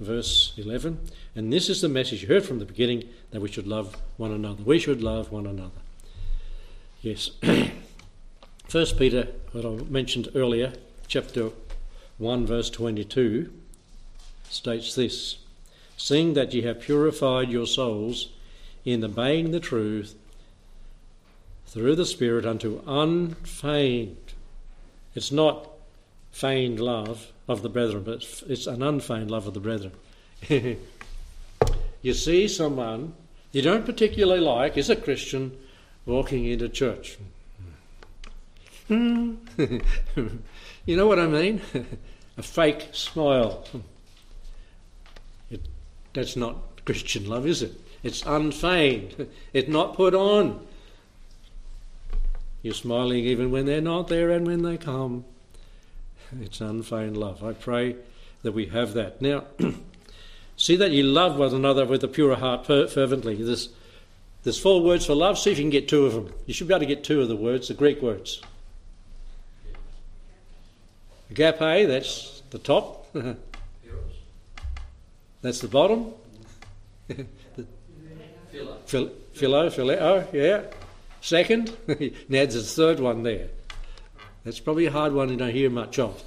verse 0.00 0.54
11. 0.56 0.98
And 1.36 1.52
this 1.52 1.68
is 1.68 1.82
the 1.82 1.90
message 1.90 2.22
you 2.22 2.28
heard 2.28 2.46
from 2.46 2.60
the 2.60 2.64
beginning 2.64 3.10
that 3.32 3.42
we 3.42 3.52
should 3.52 3.66
love 3.66 3.98
one 4.16 4.32
another. 4.32 4.62
We 4.62 4.78
should 4.78 5.02
love 5.02 5.30
one 5.30 5.46
another. 5.46 5.82
Yes. 7.02 7.32
First 8.68 8.98
Peter, 8.98 9.28
what 9.52 9.66
I 9.66 9.84
mentioned 9.84 10.30
earlier, 10.34 10.72
chapter 11.08 11.50
1, 12.16 12.46
verse 12.46 12.70
22, 12.70 13.52
states 14.48 14.94
this 14.94 15.36
Seeing 15.98 16.32
that 16.32 16.54
ye 16.54 16.62
have 16.62 16.80
purified 16.80 17.50
your 17.50 17.66
souls 17.66 18.30
in 18.82 19.04
obeying 19.04 19.50
the 19.50 19.60
truth 19.60 20.14
through 21.72 21.96
the 21.96 22.04
Spirit 22.04 22.44
unto 22.44 22.82
unfeigned. 22.86 24.34
It's 25.14 25.32
not 25.32 25.70
feigned 26.30 26.78
love 26.78 27.32
of 27.48 27.62
the 27.62 27.70
brethren, 27.70 28.02
but 28.02 28.42
it's 28.46 28.66
an 28.66 28.82
unfeigned 28.82 29.30
love 29.30 29.46
of 29.46 29.54
the 29.54 29.60
brethren. 29.60 29.92
you 32.02 32.12
see 32.12 32.46
someone 32.46 33.14
you 33.52 33.62
don't 33.62 33.86
particularly 33.86 34.40
like 34.40 34.76
is 34.76 34.90
a 34.90 34.96
Christian 34.96 35.56
walking 36.04 36.44
into 36.44 36.68
church. 36.68 37.16
you 38.88 39.38
know 40.86 41.06
what 41.06 41.18
I 41.18 41.26
mean? 41.26 41.62
a 42.36 42.42
fake 42.42 42.88
smile. 42.92 43.64
It, 45.50 45.62
that's 46.12 46.36
not 46.36 46.84
Christian 46.84 47.26
love, 47.26 47.46
is 47.46 47.62
it? 47.62 47.72
It's 48.02 48.22
unfeigned. 48.26 49.28
It's 49.54 49.68
not 49.68 49.94
put 49.94 50.14
on. 50.14 50.66
You're 52.62 52.74
smiling 52.74 53.24
even 53.24 53.50
when 53.50 53.66
they're 53.66 53.80
not 53.80 54.08
there 54.08 54.30
and 54.30 54.46
when 54.46 54.62
they 54.62 54.76
come. 54.76 55.24
It's 56.40 56.60
unfeigned 56.60 57.16
love. 57.16 57.44
I 57.44 57.52
pray 57.52 57.96
that 58.42 58.52
we 58.52 58.66
have 58.66 58.94
that. 58.94 59.20
Now, 59.20 59.44
see 60.56 60.76
that 60.76 60.92
you 60.92 61.02
love 61.02 61.36
one 61.36 61.54
another 61.54 61.84
with 61.84 62.04
a 62.04 62.08
pure 62.08 62.36
heart 62.36 62.66
fervently. 62.66 63.34
This 63.34 63.68
There's 64.44 64.58
four 64.58 64.82
words 64.82 65.06
for 65.06 65.14
love. 65.14 65.38
See 65.38 65.50
if 65.50 65.58
you 65.58 65.64
can 65.64 65.70
get 65.70 65.88
two 65.88 66.06
of 66.06 66.14
them. 66.14 66.32
You 66.46 66.54
should 66.54 66.68
be 66.68 66.74
able 66.74 66.80
to 66.80 66.86
get 66.86 67.04
two 67.04 67.20
of 67.20 67.28
the 67.28 67.36
words, 67.36 67.68
the 67.68 67.74
Greek 67.74 68.00
words. 68.00 68.40
Agape, 71.30 71.88
that's 71.88 72.42
the 72.50 72.58
top. 72.58 73.06
that's 75.42 75.60
the 75.60 75.68
bottom. 75.68 76.12
Philo, 78.86 79.10
philo, 79.32 79.70
phileo, 79.70 80.32
yeah. 80.34 80.64
Second, 81.22 81.72
Ned's 82.28 82.56
the 82.56 82.62
third 82.62 82.98
one 82.98 83.22
there. 83.22 83.46
That's 84.44 84.58
probably 84.58 84.86
a 84.86 84.90
hard 84.90 85.12
one 85.12 85.28
you 85.28 85.36
don't 85.36 85.52
hear 85.52 85.70
much 85.70 86.00
of. 86.00 86.20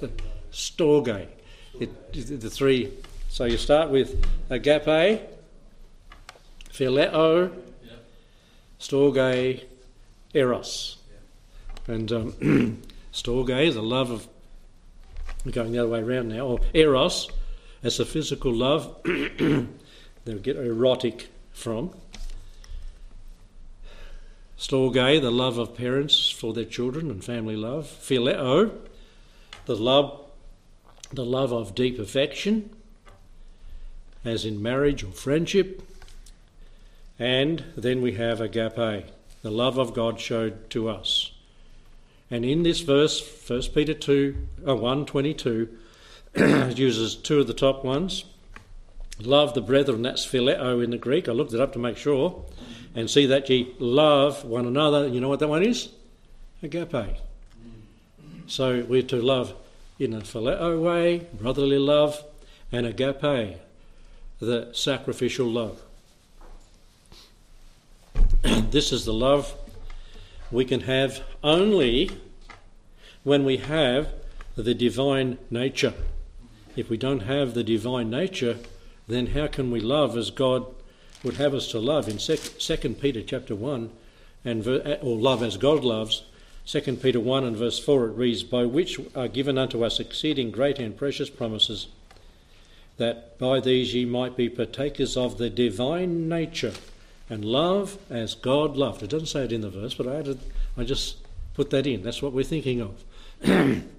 Storge. 0.50 1.28
It, 1.78 2.40
the 2.40 2.48
three. 2.48 2.90
So 3.28 3.44
you 3.44 3.58
start 3.58 3.90
with 3.90 4.26
agape, 4.48 5.20
phileo, 6.72 7.52
storge, 8.80 9.64
eros. 10.32 10.96
And 11.86 12.10
um, 12.10 12.82
storge, 13.12 13.74
the 13.74 13.82
love 13.82 14.10
of, 14.10 14.26
we're 15.44 15.52
going 15.52 15.72
the 15.72 15.78
other 15.80 15.90
way 15.90 16.00
around 16.00 16.28
now, 16.28 16.46
or 16.46 16.60
eros, 16.72 17.28
as 17.82 18.00
a 18.00 18.06
physical 18.06 18.54
love, 18.54 18.96
they 19.04 20.34
get 20.40 20.56
erotic 20.56 21.28
from. 21.52 21.90
Storge, 24.58 25.20
the 25.20 25.30
love 25.30 25.58
of 25.58 25.76
parents 25.76 26.30
for 26.30 26.54
their 26.54 26.64
children 26.64 27.10
and 27.10 27.22
family 27.22 27.56
love. 27.56 27.86
Phileo, 27.86 28.72
the 29.66 29.76
love, 29.76 30.24
the 31.12 31.24
love 31.24 31.52
of 31.52 31.74
deep 31.74 31.98
affection, 31.98 32.70
as 34.24 34.44
in 34.44 34.62
marriage 34.62 35.04
or 35.04 35.12
friendship. 35.12 35.82
And 37.18 37.64
then 37.76 38.00
we 38.00 38.12
have 38.12 38.40
agape, 38.40 39.06
the 39.42 39.50
love 39.50 39.78
of 39.78 39.92
God 39.92 40.20
showed 40.20 40.70
to 40.70 40.88
us. 40.88 41.32
And 42.30 42.44
in 42.44 42.62
this 42.62 42.80
verse, 42.80 43.22
1 43.48 43.62
Peter 43.74 43.94
2, 43.94 44.36
uh, 44.66 44.74
1 44.74 45.06
22, 45.06 45.68
uses 46.74 47.14
two 47.14 47.40
of 47.40 47.46
the 47.46 47.54
top 47.54 47.84
ones. 47.84 48.24
Love 49.20 49.54
the 49.54 49.62
brethren, 49.62 50.02
that's 50.02 50.26
phileo 50.26 50.82
in 50.82 50.90
the 50.90 50.98
Greek. 50.98 51.28
I 51.28 51.32
looked 51.32 51.54
it 51.54 51.60
up 51.60 51.72
to 51.74 51.78
make 51.78 51.96
sure 51.96 52.44
and 52.96 53.10
see 53.10 53.26
that 53.26 53.48
ye 53.50 53.74
love 53.78 54.44
one 54.44 54.66
another. 54.66 55.06
You 55.06 55.20
know 55.20 55.28
what 55.28 55.38
that 55.40 55.48
one 55.48 55.62
is? 55.62 55.90
Agape. 56.62 57.18
So 58.46 58.84
we're 58.88 59.02
to 59.02 59.20
love 59.20 59.54
in 59.98 60.14
a 60.14 60.20
phileo 60.20 60.80
way, 60.80 61.26
brotherly 61.34 61.78
love, 61.78 62.24
and 62.72 62.86
agape, 62.86 63.58
the 64.40 64.70
sacrificial 64.72 65.46
love. 65.46 65.82
this 68.70 68.92
is 68.92 69.04
the 69.04 69.12
love 69.12 69.54
we 70.50 70.64
can 70.64 70.80
have 70.80 71.22
only 71.44 72.10
when 73.24 73.44
we 73.44 73.58
have 73.58 74.08
the 74.56 74.74
divine 74.74 75.36
nature. 75.50 75.92
If 76.76 76.88
we 76.88 76.96
don't 76.96 77.20
have 77.20 77.52
the 77.52 77.64
divine 77.64 78.08
nature, 78.08 78.56
then 79.06 79.28
how 79.28 79.48
can 79.48 79.70
we 79.70 79.80
love 79.80 80.16
as 80.16 80.30
God 80.30 80.66
would 81.22 81.36
have 81.36 81.54
us 81.54 81.68
to 81.68 81.78
love 81.78 82.08
in 82.08 82.18
Second 82.18 83.00
Peter 83.00 83.22
chapter 83.22 83.54
1 83.54 83.90
and 84.44 84.66
or 84.66 85.16
love 85.16 85.42
as 85.42 85.56
God 85.56 85.84
loves. 85.84 86.24
2 86.66 86.80
Peter 86.96 87.20
1 87.20 87.44
and 87.44 87.56
verse 87.56 87.78
4 87.78 88.06
it 88.06 88.12
reads 88.12 88.42
by 88.42 88.64
which 88.64 89.00
are 89.14 89.28
given 89.28 89.56
unto 89.56 89.84
us 89.84 90.00
exceeding 90.00 90.50
great 90.50 90.78
and 90.78 90.96
precious 90.96 91.30
promises 91.30 91.88
that 92.96 93.38
by 93.38 93.60
these 93.60 93.94
ye 93.94 94.04
might 94.04 94.36
be 94.36 94.48
partakers 94.48 95.16
of 95.16 95.38
the 95.38 95.50
divine 95.50 96.28
nature 96.28 96.72
and 97.28 97.44
love 97.44 97.98
as 98.10 98.34
God 98.34 98.76
loved. 98.76 99.02
It 99.02 99.10
doesn't 99.10 99.28
say 99.28 99.44
it 99.44 99.52
in 99.52 99.60
the 99.60 99.70
verse 99.70 99.94
but 99.94 100.08
I 100.08 100.16
added 100.16 100.40
I 100.76 100.84
just 100.84 101.18
put 101.54 101.70
that 101.70 101.86
in. 101.86 102.02
That's 102.02 102.22
what 102.22 102.32
we're 102.32 102.42
thinking 102.42 102.80
of. 102.80 103.82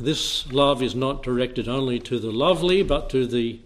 This 0.00 0.50
love 0.52 0.80
is 0.80 0.94
not 0.94 1.24
directed 1.24 1.68
only 1.68 1.98
to 2.00 2.20
the 2.20 2.30
lovely 2.30 2.82
but 2.82 3.10
to 3.10 3.26
the 3.26 3.60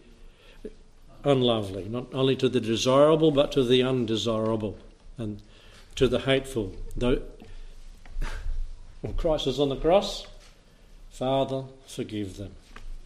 unlovely, 1.25 1.89
not 1.89 2.07
only 2.13 2.37
to 2.37 2.49
the 2.49 2.61
desirable, 2.61 3.31
but 3.31 3.53
to 3.53 3.63
the 3.63 3.83
undesirable 3.83 4.77
and 5.19 5.41
to 5.95 6.09
the 6.09 6.21
hateful. 6.21 6.73
Though 6.97 7.23
when 9.01 9.15
Christ 9.15 9.47
is 9.47 9.61
on 9.61 9.69
the 9.69 9.77
cross, 9.77 10.27
Father, 11.11 11.65
forgive 11.87 12.37
them, 12.37 12.53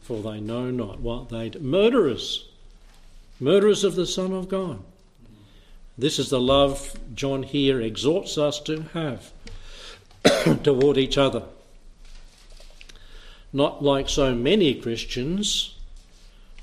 for 0.01 0.23
they 0.23 0.41
know 0.41 0.71
not 0.71 1.01
what 1.01 1.31
they 1.31 1.49
do. 1.49 1.59
Murderers, 1.59 2.49
murderers 3.41 3.83
of 3.83 3.95
the 3.95 4.07
Son 4.07 4.33
of 4.33 4.49
God. 4.49 4.83
This 5.99 6.19
is 6.19 6.29
the 6.29 6.41
love 6.41 6.99
John 7.15 7.43
here 7.43 7.81
exhorts 7.81 8.37
us 8.37 8.61
to 8.61 8.83
have 8.93 9.33
toward 10.63 10.99
each 10.99 11.17
other. 11.17 11.45
Not 13.53 13.83
like 13.83 14.11
so 14.11 14.35
many 14.35 14.75
Christians 14.75 15.75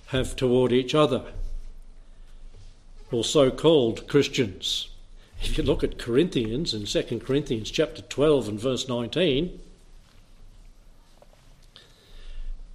have 0.07 0.35
toward 0.35 0.71
each 0.71 0.93
other 0.93 1.23
or 3.13 3.23
so-called 3.23 4.07
Christians. 4.07 4.89
If 5.41 5.57
you 5.57 5.63
look 5.63 5.83
at 5.83 5.99
Corinthians 5.99 6.73
in 6.73 6.85
2 6.85 7.19
Corinthians 7.19 7.69
chapter 7.69 8.01
12 8.01 8.47
and 8.47 8.59
verse 8.59 8.87
19, 8.87 9.59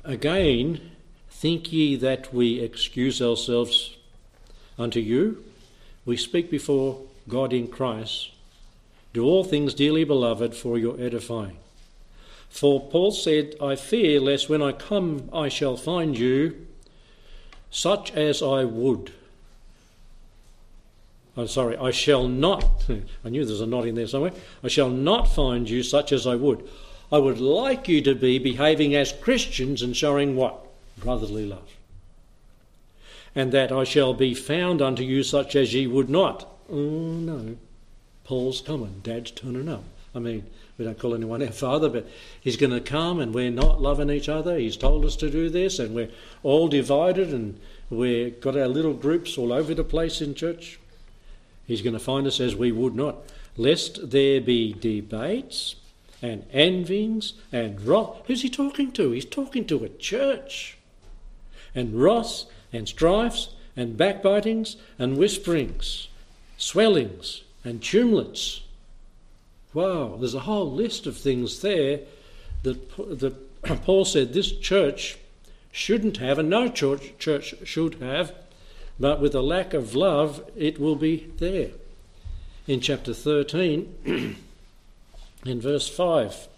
again, 0.05 0.93
think 1.31 1.73
ye 1.73 1.97
that 1.97 2.33
we 2.33 2.61
excuse 2.61 3.23
ourselves 3.23 3.97
unto 4.79 5.01
you? 5.01 5.43
We 6.05 6.17
speak 6.17 6.51
before 6.51 7.03
God 7.29 7.53
in 7.53 7.69
Christ. 7.69 8.31
Do 9.13 9.25
all 9.25 9.45
things, 9.45 9.75
dearly 9.75 10.05
beloved, 10.05 10.55
for 10.55 10.79
your 10.79 11.01
edifying. 11.01 11.57
For 12.49 12.81
Paul 12.81 13.13
said, 13.13 13.55
I 13.61 13.77
fear 13.77 14.21
lest 14.21 14.49
when 14.49 14.63
I 14.63 14.73
come 14.73 15.29
I 15.33 15.49
shall 15.49 15.77
find 15.77 16.19
you 16.19 16.67
such 17.71 18.11
as 18.13 18.43
I 18.43 18.65
would 18.65 19.13
I'm 21.39 21.47
sorry, 21.47 21.77
I 21.77 21.93
shall 21.93 22.27
not, 22.27 22.65
hmm. 22.83 22.99
I 23.25 23.29
knew 23.29 23.45
there's 23.45 23.61
a 23.61 23.67
not 23.67 23.87
in 23.87 23.95
there 23.95 24.09
somewhere, 24.09 24.33
I 24.65 24.67
shall 24.67 24.91
not 24.91 25.33
find 25.33 25.71
you 25.71 25.85
such 25.85 26.11
as 26.11 26.27
I 26.27 26.35
would. 26.35 26.69
I 27.13 27.19
would 27.19 27.39
like 27.39 27.89
you 27.89 28.03
to 28.03 28.15
be 28.17 28.41
behaving 28.41 28.97
as 28.97 29.13
Christians 29.13 29.81
and 29.81 29.97
showing 29.97 30.35
what? 30.35 30.67
Brotherly 30.99 31.47
love. 31.47 31.77
And 33.37 33.53
that 33.53 33.71
I 33.71 33.85
shall 33.85 34.15
be 34.15 34.35
found 34.35 34.83
unto 34.83 35.05
you 35.05 35.23
such 35.23 35.55
as 35.55 35.73
ye 35.73 35.87
would 35.87 36.11
not. 36.11 36.49
Oh 36.69 36.75
no, 36.75 37.57
Paul's 38.25 38.61
coming, 38.61 39.01
Dad's 39.05 39.31
turning 39.31 39.69
up. 39.69 39.85
I 40.17 40.19
mean, 40.19 40.45
we 40.77 40.85
don't 40.85 40.99
call 40.99 41.15
anyone 41.15 41.41
our 41.41 41.53
father, 41.53 41.89
but 41.89 42.09
he's 42.41 42.57
going 42.57 42.73
to 42.73 42.81
come 42.81 43.21
and 43.21 43.33
we're 43.33 43.53
not 43.53 43.81
loving 43.81 44.11
each 44.11 44.29
other. 44.29 44.59
He's 44.59 44.77
told 44.77 45.05
us 45.05 45.15
to 45.17 45.31
do 45.31 45.51
this 45.51 45.79
and 45.79 45.95
we're 45.95 46.11
all 46.43 46.67
divided 46.67 47.33
and 47.33 47.61
we've 47.91 48.41
got 48.41 48.57
our 48.57 48.67
little 48.67 48.95
groups 48.95 49.39
all 49.39 49.53
over 49.53 49.73
the 49.73 49.85
place 49.85 50.21
in 50.21 50.35
church. 50.35 50.81
He's 51.69 51.83
going 51.83 51.93
to 51.93 52.01
find 52.01 52.27
us 52.27 52.41
as 52.41 52.57
we 52.57 52.73
would 52.73 52.97
not, 52.97 53.19
lest 53.59 54.11
there 54.11 54.41
be 54.41 54.73
debates 54.73 55.77
and 56.23 56.47
envyings 56.51 57.35
and 57.53 57.79
wrath. 57.83 58.23
Who's 58.27 58.41
he 58.41 58.49
talking 58.49 58.91
to? 58.93 59.11
He's 59.11 59.27
talking 59.27 59.67
to 59.67 59.85
a 59.85 59.91
church. 59.91 60.79
And 61.75 62.01
wrath 62.01 62.47
and 62.73 62.89
strifes 62.89 63.51
and 63.77 63.99
backbitings 63.99 64.77
and 64.99 65.19
whisperings, 65.19 66.09
swellings 66.57 67.43
and 67.63 67.83
tumults. 67.83 68.63
Wow, 69.75 70.17
there's 70.19 70.35
a 70.35 70.41
whole 70.41 70.73
list 70.73 71.07
of 71.07 71.19
things 71.19 71.61
there 71.61 72.01
that, 72.63 73.21
that 73.21 73.35
Paul 73.85 74.07
said 74.07 74.33
this 74.33 74.53
church 74.53 75.19
shouldn't 75.71 76.17
have, 76.17 76.39
and 76.39 76.49
no 76.49 76.69
church, 76.69 77.13
church 77.19 77.55
should 77.65 77.97
have 77.97 78.33
but 79.01 79.21
with 79.21 79.35
a 79.35 79.43
lack 79.43 79.75
of 79.75 79.95
love, 79.95 80.43
it 80.57 80.81
will 80.81 80.97
be 80.97 81.31
there. 81.39 81.71
In 82.67 82.81
chapter 82.81 83.15
13, 83.15 83.95
in 85.45 85.61
verse 85.61 85.89
5 85.89 86.49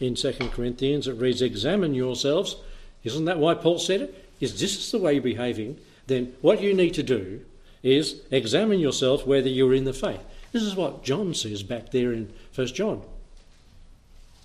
in 0.00 0.14
2 0.14 0.32
Corinthians, 0.52 1.06
it 1.06 1.12
reads, 1.12 1.42
Examine 1.42 1.94
yourselves. 1.94 2.56
Isn't 3.04 3.26
that 3.26 3.38
why 3.38 3.54
Paul 3.54 3.78
said 3.78 4.00
it? 4.00 4.28
Is 4.40 4.58
this 4.58 4.90
the 4.90 4.98
way 4.98 5.14
you're 5.14 5.22
behaving? 5.22 5.78
Then 6.06 6.34
what 6.40 6.60
you 6.60 6.74
need 6.74 6.94
to 6.94 7.02
do 7.02 7.42
is 7.82 8.20
examine 8.30 8.80
yourself 8.80 9.26
whether 9.26 9.48
you're 9.48 9.74
in 9.74 9.84
the 9.84 9.92
faith. 9.92 10.20
This 10.52 10.62
is 10.62 10.76
what 10.76 11.02
John 11.02 11.34
says 11.34 11.62
back 11.62 11.90
there 11.90 12.12
in 12.12 12.32
1 12.54 12.66
John. 12.68 13.02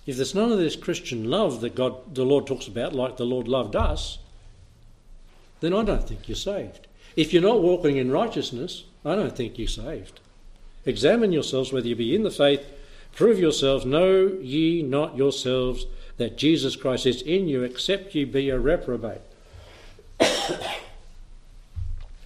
If 0.06 0.16
there's 0.16 0.34
none 0.34 0.50
of 0.50 0.58
this 0.58 0.74
Christian 0.74 1.28
love 1.28 1.60
that 1.60 1.74
God, 1.74 2.14
the 2.14 2.24
Lord 2.24 2.46
talks 2.46 2.66
about, 2.66 2.94
like 2.94 3.16
the 3.16 3.26
Lord 3.26 3.46
loved 3.46 3.76
us, 3.76 4.18
then 5.60 5.74
I 5.74 5.84
don't 5.84 6.08
think 6.08 6.28
you're 6.28 6.36
saved. 6.36 6.87
If 7.16 7.32
you're 7.32 7.42
not 7.42 7.62
walking 7.62 7.96
in 7.96 8.10
righteousness, 8.10 8.84
I 9.04 9.14
don't 9.14 9.36
think 9.36 9.58
you're 9.58 9.68
saved. 9.68 10.20
Examine 10.84 11.32
yourselves 11.32 11.72
whether 11.72 11.88
you 11.88 11.96
be 11.96 12.14
in 12.14 12.22
the 12.22 12.30
faith. 12.30 12.64
Prove 13.14 13.38
yourselves. 13.38 13.84
Know 13.84 14.38
ye 14.40 14.82
not 14.82 15.16
yourselves 15.16 15.86
that 16.18 16.36
Jesus 16.36 16.76
Christ 16.76 17.06
is 17.06 17.22
in 17.22 17.48
you, 17.48 17.62
except 17.62 18.14
ye 18.14 18.24
be 18.24 18.50
a 18.50 18.58
reprobate. 18.58 19.20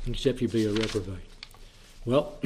except 0.07 0.41
ye 0.41 0.47
be 0.47 0.67
a 0.67 0.73
reprobate. 0.73 1.29
Well, 2.05 2.37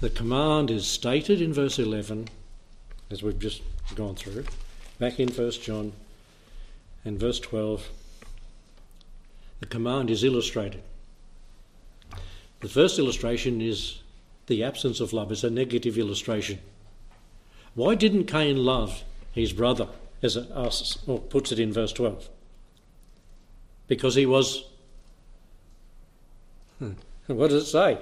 the 0.00 0.10
command 0.10 0.70
is 0.70 0.86
stated 0.86 1.42
in 1.42 1.52
verse 1.52 1.78
11, 1.78 2.28
as 3.10 3.22
we've 3.22 3.38
just 3.38 3.62
gone 3.94 4.14
through, 4.14 4.44
back 4.98 5.20
in 5.20 5.28
1 5.28 5.50
John 5.52 5.92
and 7.04 7.18
verse 7.18 7.38
12. 7.40 7.88
The 9.60 9.66
command 9.66 10.10
is 10.10 10.24
illustrated. 10.24 10.82
The 12.60 12.68
first 12.68 12.98
illustration 12.98 13.60
is 13.60 14.00
the 14.46 14.62
absence 14.62 15.00
of 15.00 15.12
love, 15.12 15.32
it's 15.32 15.44
a 15.44 15.50
negative 15.50 15.98
illustration. 15.98 16.58
Why 17.74 17.94
didn't 17.94 18.24
Cain 18.24 18.56
love 18.64 19.04
his 19.32 19.52
brother, 19.52 19.88
as 20.22 20.36
it 20.36 20.48
asks, 20.54 20.98
or 21.06 21.18
puts 21.18 21.50
it 21.50 21.58
in 21.58 21.72
verse 21.72 21.92
12? 21.92 22.28
Because 23.88 24.14
he 24.14 24.26
was. 24.26 24.64
Hmm, 26.78 26.92
what 27.26 27.50
does 27.50 27.64
it 27.64 27.66
say? 27.66 27.98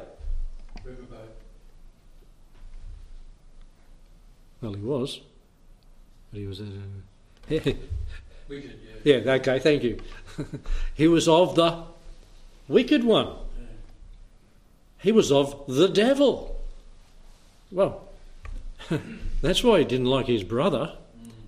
Well, 4.61 4.75
he 4.75 4.83
was. 4.83 5.21
But 6.31 6.38
he 6.38 6.47
was. 6.47 6.61
Uh, 6.61 6.65
yeah. 9.05 9.17
yeah, 9.19 9.33
okay, 9.35 9.59
thank 9.59 9.83
you. 9.83 10.01
he 10.95 11.09
was 11.09 11.29
of 11.29 11.55
the 11.55 11.85
wicked 12.69 13.05
one. 13.05 13.29
He 14.99 15.12
was 15.12 15.33
of 15.33 15.65
the 15.67 15.88
devil. 15.88 16.61
Well, 17.71 18.09
that's 19.43 19.65
why 19.65 19.81
he 19.81 19.85
didn't 19.85 20.07
like 20.07 20.27
his 20.27 20.45
brother. 20.45 20.97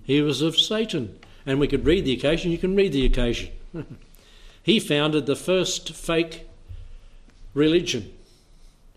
He 0.02 0.20
was 0.20 0.42
of 0.42 0.58
Satan. 0.58 1.18
And 1.46 1.60
we 1.60 1.68
could 1.68 1.84
read 1.84 2.04
the 2.04 2.14
occasion, 2.14 2.50
you 2.50 2.58
can 2.58 2.74
read 2.74 2.92
the 2.92 3.04
occasion. 3.04 3.52
he 4.62 4.80
founded 4.80 5.26
the 5.26 5.36
first 5.36 5.94
fake 5.94 6.48
religion 7.52 8.12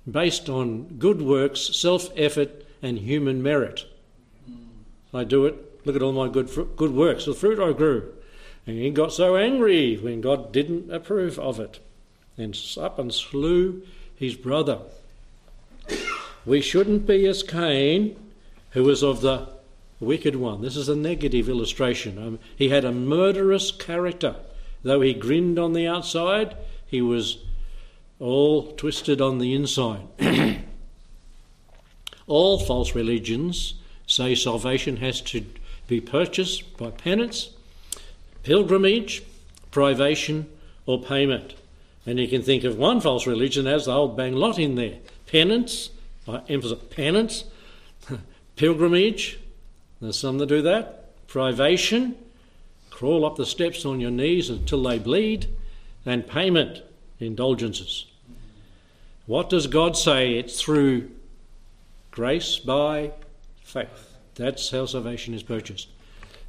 based 0.09 0.49
on 0.49 0.97
good 0.97 1.21
works, 1.21 1.75
self 1.75 2.09
effort, 2.15 2.65
and 2.81 2.99
human 2.99 3.43
merit. 3.43 3.85
I 5.13 5.23
do 5.23 5.45
it. 5.45 5.66
Look 5.87 5.95
at 5.95 6.01
all 6.01 6.11
my 6.11 6.27
good 6.27 6.49
fr- 6.49 6.63
good 6.63 6.93
works, 6.93 7.23
the 7.23 7.33
fruit 7.33 7.59
I 7.61 7.71
grew. 7.71 8.13
And 8.65 8.77
he 8.77 8.89
got 8.89 9.13
so 9.13 9.37
angry 9.37 9.95
when 9.95 10.19
God 10.19 10.51
didn't 10.51 10.91
approve 10.91 11.39
of 11.39 11.61
it, 11.61 11.79
and 12.37 12.59
up 12.77 12.99
and 12.99 13.13
slew 13.13 13.83
his 14.13 14.35
brother. 14.35 14.79
We 16.45 16.59
shouldn't 16.59 17.07
be 17.07 17.25
as 17.25 17.41
Cain, 17.41 18.17
who 18.71 18.83
was 18.83 19.01
of 19.01 19.21
the 19.21 19.47
wicked 20.01 20.35
one. 20.35 20.61
This 20.61 20.75
is 20.75 20.89
a 20.89 20.95
negative 20.95 21.47
illustration. 21.47 22.17
Um, 22.17 22.39
he 22.53 22.67
had 22.67 22.83
a 22.83 22.91
murderous 22.91 23.71
character. 23.71 24.35
Though 24.83 24.99
he 24.99 25.13
grinned 25.13 25.57
on 25.57 25.71
the 25.71 25.87
outside, 25.87 26.57
he 26.85 27.01
was 27.01 27.37
all 28.19 28.73
twisted 28.73 29.21
on 29.21 29.37
the 29.37 29.53
inside. 29.53 30.01
all 32.27 32.59
false 32.59 32.93
religions 32.93 33.75
say 34.05 34.35
salvation 34.35 34.97
has 34.97 35.21
to 35.21 35.45
be 35.87 36.01
purchased 36.01 36.77
by 36.77 36.91
penance, 36.91 37.51
pilgrimage, 38.43 39.23
privation, 39.71 40.47
or 40.85 41.01
payment. 41.01 41.55
And 42.05 42.19
you 42.19 42.27
can 42.27 42.41
think 42.41 42.63
of 42.63 42.77
one 42.77 43.01
false 43.01 43.27
religion 43.27 43.67
as 43.67 43.85
the 43.85 43.93
whole 43.93 44.07
bang 44.07 44.33
lot 44.33 44.59
in 44.59 44.75
there 44.75 44.97
penance, 45.25 45.89
I 46.27 46.41
emphasize 46.47 46.79
penance, 46.89 47.43
pilgrimage, 48.55 49.39
there's 50.01 50.17
some 50.17 50.37
that 50.37 50.45
do 50.47 50.61
that, 50.61 51.27
privation, 51.27 52.15
crawl 52.89 53.25
up 53.25 53.35
the 53.35 53.45
steps 53.45 53.85
on 53.85 53.99
your 53.99 54.11
knees 54.11 54.49
until 54.49 54.81
they 54.83 54.99
bleed, 54.99 55.47
and 56.05 56.25
payment, 56.25 56.81
indulgences. 57.19 58.05
What 59.25 59.49
does 59.49 59.67
God 59.67 59.97
say? 59.97 60.35
It's 60.35 60.61
through 60.61 61.11
grace 62.11 62.57
by 62.57 63.11
faith. 63.61 64.06
That's 64.37 64.69
how 64.69 64.85
salvation 64.85 65.33
is 65.33 65.43
purchased. 65.43 65.89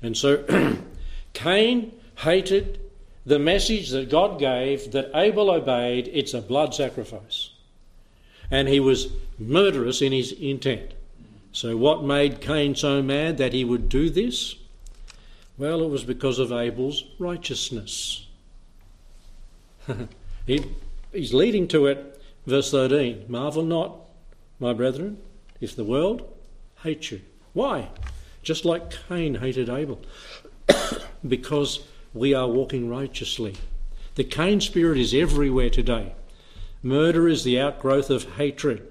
And 0.02 0.16
so 0.16 0.44
Cain 1.32 1.92
hated 2.16 2.80
the 3.28 3.38
message 3.38 3.90
that 3.90 4.08
God 4.08 4.38
gave 4.38 4.92
that 4.92 5.10
Abel 5.14 5.50
obeyed, 5.50 6.08
it's 6.12 6.34
a 6.34 6.40
blood 6.40 6.74
sacrifice. 6.74 7.50
And 8.50 8.68
he 8.68 8.80
was 8.80 9.12
murderous 9.38 10.00
in 10.00 10.12
his 10.12 10.32
intent. 10.32 10.92
So, 11.52 11.76
what 11.76 12.04
made 12.04 12.40
Cain 12.40 12.74
so 12.74 13.02
mad 13.02 13.38
that 13.38 13.52
he 13.52 13.64
would 13.64 13.88
do 13.88 14.08
this? 14.08 14.54
Well, 15.58 15.82
it 15.82 15.88
was 15.88 16.04
because 16.04 16.38
of 16.38 16.52
Abel's 16.52 17.04
righteousness. 17.18 18.26
he, 20.46 20.64
he's 21.12 21.34
leading 21.34 21.68
to 21.68 21.86
it, 21.86 22.22
verse 22.46 22.70
13 22.70 23.26
Marvel 23.28 23.64
not, 23.64 23.96
my 24.60 24.72
brethren, 24.72 25.18
if 25.60 25.74
the 25.76 25.84
world 25.84 26.32
hates 26.82 27.10
you. 27.10 27.20
Why? 27.58 27.88
Just 28.44 28.64
like 28.64 28.94
Cain 29.08 29.34
hated 29.34 29.68
Abel. 29.68 30.00
because 31.26 31.80
we 32.14 32.32
are 32.32 32.46
walking 32.46 32.88
righteously. 32.88 33.56
The 34.14 34.22
Cain 34.22 34.60
spirit 34.60 34.96
is 34.96 35.12
everywhere 35.12 35.68
today. 35.68 36.12
Murder 36.84 37.26
is 37.26 37.42
the 37.42 37.58
outgrowth 37.58 38.10
of 38.10 38.36
hatred. 38.36 38.86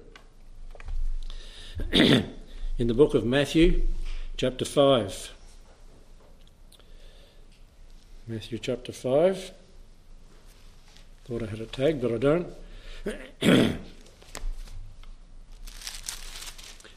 In 1.92 2.34
the 2.76 2.92
book 2.92 3.14
of 3.14 3.24
Matthew, 3.24 3.88
chapter 4.36 4.66
5. 4.66 5.32
Matthew 8.26 8.58
chapter 8.58 8.92
5. 8.92 9.50
Thought 11.24 11.42
I 11.42 11.46
had 11.46 11.60
a 11.60 11.64
tag, 11.64 12.02
but 12.02 12.12
I 12.12 12.18
don't. 12.18 12.52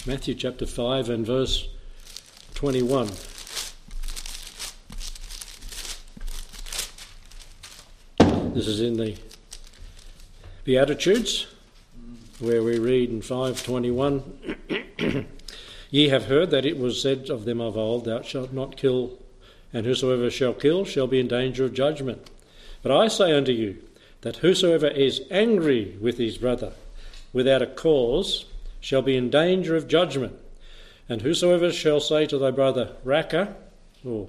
Matthew 0.03 0.33
chapter 0.33 0.65
5 0.65 1.09
and 1.11 1.23
verse 1.23 1.67
21. 2.55 3.05
This 8.55 8.67
is 8.67 8.81
in 8.81 8.97
the 8.97 9.15
Beatitudes, 10.63 11.45
where 12.39 12.63
we 12.63 12.79
read 12.79 13.11
in 13.11 13.21
521 13.21 14.57
Ye 15.91 16.09
have 16.09 16.25
heard 16.25 16.49
that 16.49 16.65
it 16.65 16.79
was 16.79 16.99
said 16.99 17.29
of 17.29 17.45
them 17.45 17.61
of 17.61 17.77
old, 17.77 18.05
Thou 18.05 18.23
shalt 18.23 18.51
not 18.51 18.77
kill, 18.77 19.19
and 19.71 19.85
whosoever 19.85 20.31
shall 20.31 20.53
kill 20.53 20.83
shall 20.83 21.05
be 21.05 21.19
in 21.19 21.27
danger 21.27 21.65
of 21.65 21.75
judgment. 21.75 22.27
But 22.81 22.91
I 22.91 23.07
say 23.07 23.33
unto 23.33 23.51
you, 23.51 23.77
that 24.21 24.37
whosoever 24.37 24.87
is 24.87 25.21
angry 25.29 25.95
with 26.01 26.17
his 26.17 26.39
brother 26.39 26.73
without 27.33 27.61
a 27.61 27.67
cause 27.67 28.45
shall 28.81 29.01
be 29.01 29.15
in 29.15 29.29
danger 29.29 29.75
of 29.75 29.87
judgment. 29.87 30.37
And 31.07 31.21
whosoever 31.21 31.71
shall 31.71 31.99
say 31.99 32.25
to 32.25 32.37
thy 32.37 32.51
brother, 32.51 32.95
Raca, 33.03 33.55
or 34.03 34.27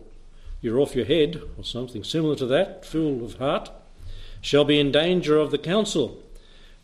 you're 0.61 0.79
off 0.79 0.95
your 0.95 1.07
head, 1.07 1.43
or 1.59 1.65
something 1.65 2.05
similar 2.05 2.37
to 2.37 2.47
that, 2.47 2.85
fool 2.85 3.25
of 3.25 3.39
heart, 3.39 3.71
shall 4.41 4.65
be 4.65 4.79
in 4.79 4.93
danger 4.93 5.39
of 5.39 5.51
the 5.51 5.59
council. 5.59 6.23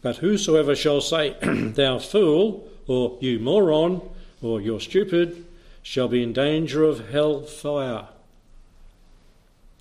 But 0.02 0.16
whosoever 0.16 0.74
shall 0.74 1.00
say, 1.00 1.36
Thou 1.42 1.98
fool, 1.98 2.68
or 2.86 3.18
you 3.20 3.38
moron, 3.38 4.02
or 4.42 4.60
you're 4.60 4.80
stupid, 4.80 5.44
shall 5.82 6.08
be 6.08 6.22
in 6.22 6.32
danger 6.32 6.84
of 6.84 7.10
hell 7.10 7.42
fire. 7.42 8.08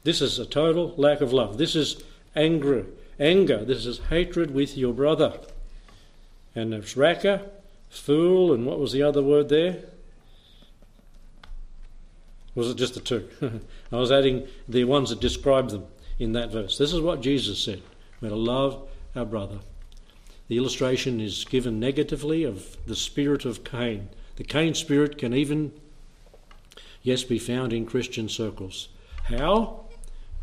This 0.03 0.21
is 0.21 0.39
a 0.39 0.45
total 0.45 0.93
lack 0.95 1.21
of 1.21 1.33
love. 1.33 1.57
This 1.57 1.75
is 1.75 2.03
anger. 2.35 2.85
Anger. 3.19 3.65
This 3.65 3.85
is 3.85 3.99
hatred 4.09 4.51
with 4.51 4.77
your 4.77 4.93
brother. 4.93 5.39
And 6.55 6.73
it's 6.73 6.95
raca, 6.95 7.45
fool, 7.89 8.53
and 8.53 8.65
what 8.65 8.79
was 8.79 8.91
the 8.91 9.03
other 9.03 9.21
word 9.21 9.49
there? 9.49 9.83
Was 12.55 12.69
it 12.71 12.77
just 12.77 12.95
the 12.95 12.99
two? 12.99 13.29
I 13.91 13.97
was 13.97 14.11
adding 14.11 14.47
the 14.67 14.83
ones 14.85 15.11
that 15.11 15.19
describe 15.19 15.69
them 15.69 15.85
in 16.17 16.33
that 16.33 16.51
verse. 16.51 16.77
This 16.77 16.93
is 16.93 17.01
what 17.01 17.21
Jesus 17.21 17.63
said. 17.63 17.81
We're 18.19 18.29
to 18.29 18.35
love 18.35 18.87
our 19.15 19.25
brother. 19.25 19.59
The 20.47 20.57
illustration 20.57 21.19
is 21.19 21.45
given 21.45 21.79
negatively 21.79 22.43
of 22.43 22.77
the 22.85 22.95
spirit 22.95 23.45
of 23.45 23.63
Cain. 23.63 24.09
The 24.37 24.43
Cain 24.43 24.73
spirit 24.73 25.17
can 25.17 25.33
even, 25.33 25.73
yes, 27.03 27.23
be 27.23 27.37
found 27.37 27.73
in 27.73 27.85
Christian 27.85 28.29
circles. 28.29 28.87
How? 29.25 29.85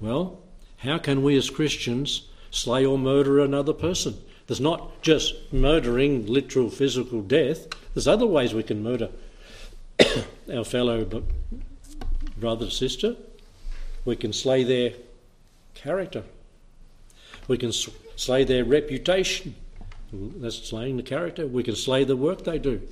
Well, 0.00 0.40
how 0.78 0.98
can 0.98 1.22
we 1.22 1.36
as 1.36 1.48
Christians 1.48 2.28
slay 2.50 2.84
or 2.84 2.98
murder 2.98 3.40
another 3.40 3.72
person? 3.72 4.18
There's 4.46 4.60
not 4.60 5.02
just 5.02 5.52
murdering, 5.52 6.26
literal 6.26 6.70
physical 6.70 7.22
death, 7.22 7.66
there's 7.94 8.08
other 8.08 8.26
ways 8.26 8.52
we 8.52 8.62
can 8.62 8.82
murder 8.82 9.08
our 10.52 10.64
fellow 10.64 11.22
brother 12.36 12.68
sister. 12.68 13.16
We 14.04 14.16
can 14.16 14.32
slay 14.32 14.64
their 14.64 14.92
character. 15.74 16.24
We 17.46 17.56
can 17.56 17.72
slay 17.72 18.44
their 18.44 18.64
reputation. 18.64 19.54
That's 20.12 20.68
slaying 20.68 20.96
the 20.96 21.02
character. 21.02 21.46
We 21.46 21.62
can 21.62 21.76
slay 21.76 22.04
the 22.04 22.16
work 22.16 22.44
they 22.44 22.58
do. 22.58 22.82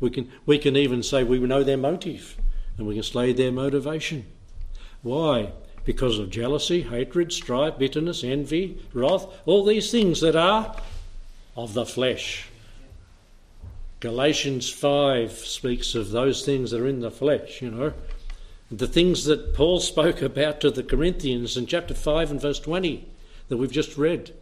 We 0.00 0.10
can, 0.10 0.30
we 0.46 0.58
can 0.58 0.76
even 0.76 1.02
say 1.02 1.24
we 1.24 1.38
know 1.40 1.62
their 1.62 1.76
motive 1.76 2.36
and 2.78 2.86
we 2.86 2.94
can 2.94 3.02
slay 3.02 3.32
their 3.32 3.52
motivation. 3.52 4.26
Why? 5.02 5.52
because 5.84 6.18
of 6.18 6.30
jealousy, 6.30 6.82
hatred, 6.82 7.32
strife, 7.32 7.78
bitterness, 7.78 8.22
envy, 8.22 8.78
wrath, 8.92 9.26
all 9.46 9.64
these 9.64 9.90
things 9.90 10.20
that 10.20 10.36
are 10.36 10.76
of 11.56 11.74
the 11.74 11.86
flesh. 11.86 12.48
Galatians 14.00 14.68
5 14.68 15.32
speaks 15.32 15.94
of 15.94 16.10
those 16.10 16.44
things 16.44 16.70
that 16.70 16.80
are 16.80 16.88
in 16.88 17.00
the 17.00 17.10
flesh, 17.10 17.62
you 17.62 17.70
know. 17.70 17.92
The 18.70 18.88
things 18.88 19.26
that 19.26 19.54
Paul 19.54 19.80
spoke 19.92 20.22
about 20.22 20.60
to 20.62 20.70
the 20.70 20.82
Corinthians 20.82 21.56
in 21.56 21.66
chapter 21.66 21.94
5 21.94 22.30
and 22.30 22.40
verse 22.40 22.58
20 22.58 23.06
that 23.48 23.58
we've 23.58 23.70
just 23.70 23.96
read. 23.96 24.32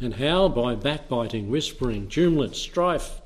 And 0.00 0.14
how? 0.14 0.48
By 0.48 0.74
backbiting, 0.76 1.50
whispering, 1.50 2.08
tumulence, 2.08 2.58
strife, 2.58 3.20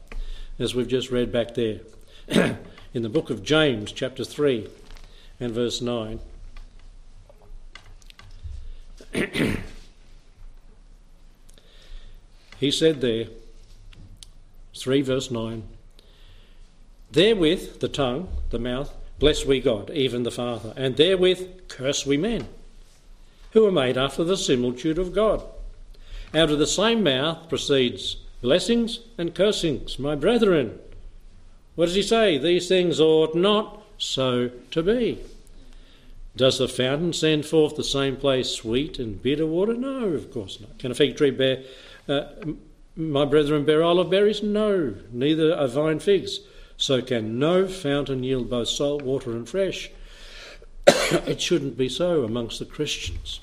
as 0.59 0.75
we've 0.75 0.89
just 0.89 1.11
read 1.11 1.31
back 1.31 1.55
there. 1.55 1.81
in 2.95 3.03
the 3.03 3.09
book 3.09 3.31
of 3.31 3.43
James, 3.43 3.93
chapter 3.93 4.25
3 4.25 4.69
and 5.39 5.53
verse 5.53 5.81
9. 5.81 6.21
he 12.63 12.71
said 12.71 13.01
there, 13.01 13.27
3 14.77 15.03
verse 15.03 15.33
9, 15.33 15.65
Therewith, 17.11 17.81
the 17.81 17.89
tongue, 17.89 18.29
the 18.51 18.59
mouth, 18.61 18.95
bless 19.19 19.45
we 19.45 19.59
God, 19.59 19.91
even 19.91 20.23
the 20.23 20.31
Father, 20.31 20.73
and 20.77 20.97
therewith 20.97 21.67
curse 21.67 22.07
we 22.07 22.17
men, 22.17 22.47
who 23.51 23.67
are 23.67 23.73
made 23.73 23.99
after 23.99 24.23
the 24.23 24.37
similitude 24.37 24.97
of 24.97 25.13
God. 25.13 25.43
Out 26.33 26.53
of 26.53 26.61
the 26.61 26.69
same 26.69 27.03
mouth 27.03 27.49
proceeds 27.49 28.19
blessings 28.41 29.01
and 29.19 29.35
cursings. 29.35 29.99
My 29.99 30.15
brethren, 30.15 30.79
what 31.75 31.87
does 31.87 31.97
he 31.97 32.03
say? 32.03 32.39
These 32.39 32.69
things 32.69 33.01
ought 33.01 33.35
not 33.35 33.83
so 33.99 34.53
to 34.71 34.83
be. 34.85 35.19
Does 36.37 36.59
the 36.59 36.69
fountain 36.69 37.13
send 37.13 37.45
forth 37.45 37.75
the 37.75 37.83
same 37.83 38.17
place 38.17 38.51
sweet 38.51 39.01
and 39.01 39.21
bitter 39.21 39.47
water? 39.47 39.75
No, 39.75 40.11
of 40.11 40.33
course 40.33 40.61
not. 40.61 40.79
Can 40.79 40.93
a 40.93 40.95
fig 40.95 41.17
tree 41.17 41.33
bear, 41.33 41.65
uh, 42.09 42.25
my 42.97 43.25
brethren, 43.25 43.65
bear 43.65 43.83
olive 43.83 44.11
berries? 44.11 44.43
No, 44.43 44.95
neither 45.11 45.57
are 45.57 45.69
vine 45.69 45.99
figs. 45.99 46.41
So 46.77 47.01
can 47.01 47.39
no 47.39 47.69
fountain 47.69 48.25
yield 48.25 48.51
both 48.51 48.69
salt 48.69 49.03
water 49.03 49.33
and 49.33 49.49
fresh. 49.49 49.91
it 50.87 51.41
shouldn't 51.41 51.77
be 51.77 51.89
so 51.89 52.25
amongst 52.25 52.59
the 52.59 52.65
Christians. 52.65 53.41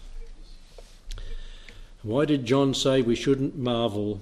Why 2.01 2.25
did 2.25 2.45
John 2.45 2.73
say 2.73 3.01
we 3.01 3.15
shouldn't 3.15 3.57
marvel 3.57 4.21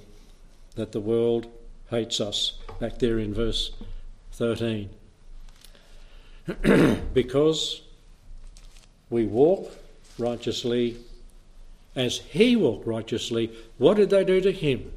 that 0.76 0.91
the 0.91 1.00
world 1.00 1.47
hates 1.89 2.19
us? 2.19 2.54
Back 2.80 3.00
there 3.00 3.19
in 3.19 3.34
verse 3.34 3.71
13. 4.34 4.89
because 7.13 7.82
we 9.10 9.26
walk 9.26 9.71
righteously 10.17 10.97
as 11.97 12.19
he 12.19 12.55
walked 12.55 12.88
righteously. 12.88 13.51
What 13.77 13.97
did 13.97 14.12
they 14.12 14.23
do 14.23 14.39
to 14.39 14.51
him? 14.53 14.91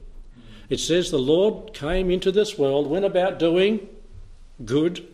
It 0.68 0.78
says 0.78 1.10
the 1.10 1.18
Lord 1.18 1.74
came 1.74 2.10
into 2.10 2.30
this 2.30 2.56
world, 2.56 2.86
went 2.86 3.06
about 3.06 3.40
doing 3.40 3.88
good. 4.64 5.08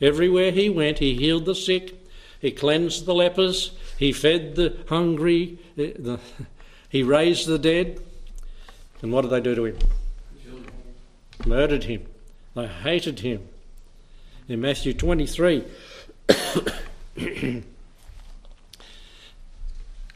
Everywhere 0.00 0.50
he 0.50 0.68
went, 0.68 0.98
he 0.98 1.14
healed 1.14 1.46
the 1.46 1.54
sick, 1.54 1.94
he 2.40 2.50
cleansed 2.50 3.06
the 3.06 3.14
lepers, 3.14 3.70
he 3.96 4.12
fed 4.12 4.56
the 4.56 4.76
hungry, 4.88 5.58
eh, 5.78 5.92
the, 5.98 6.18
he 6.88 7.02
raised 7.02 7.46
the 7.46 7.58
dead. 7.58 8.00
And 9.00 9.12
what 9.12 9.22
did 9.22 9.30
they 9.30 9.40
do 9.40 9.54
to 9.54 9.64
him? 9.66 9.78
Murdered 11.46 11.84
him. 11.84 12.06
They 12.54 12.66
hated 12.66 13.20
him. 13.20 13.48
In 14.48 14.60
Matthew 14.60 14.92
23, 14.92 15.64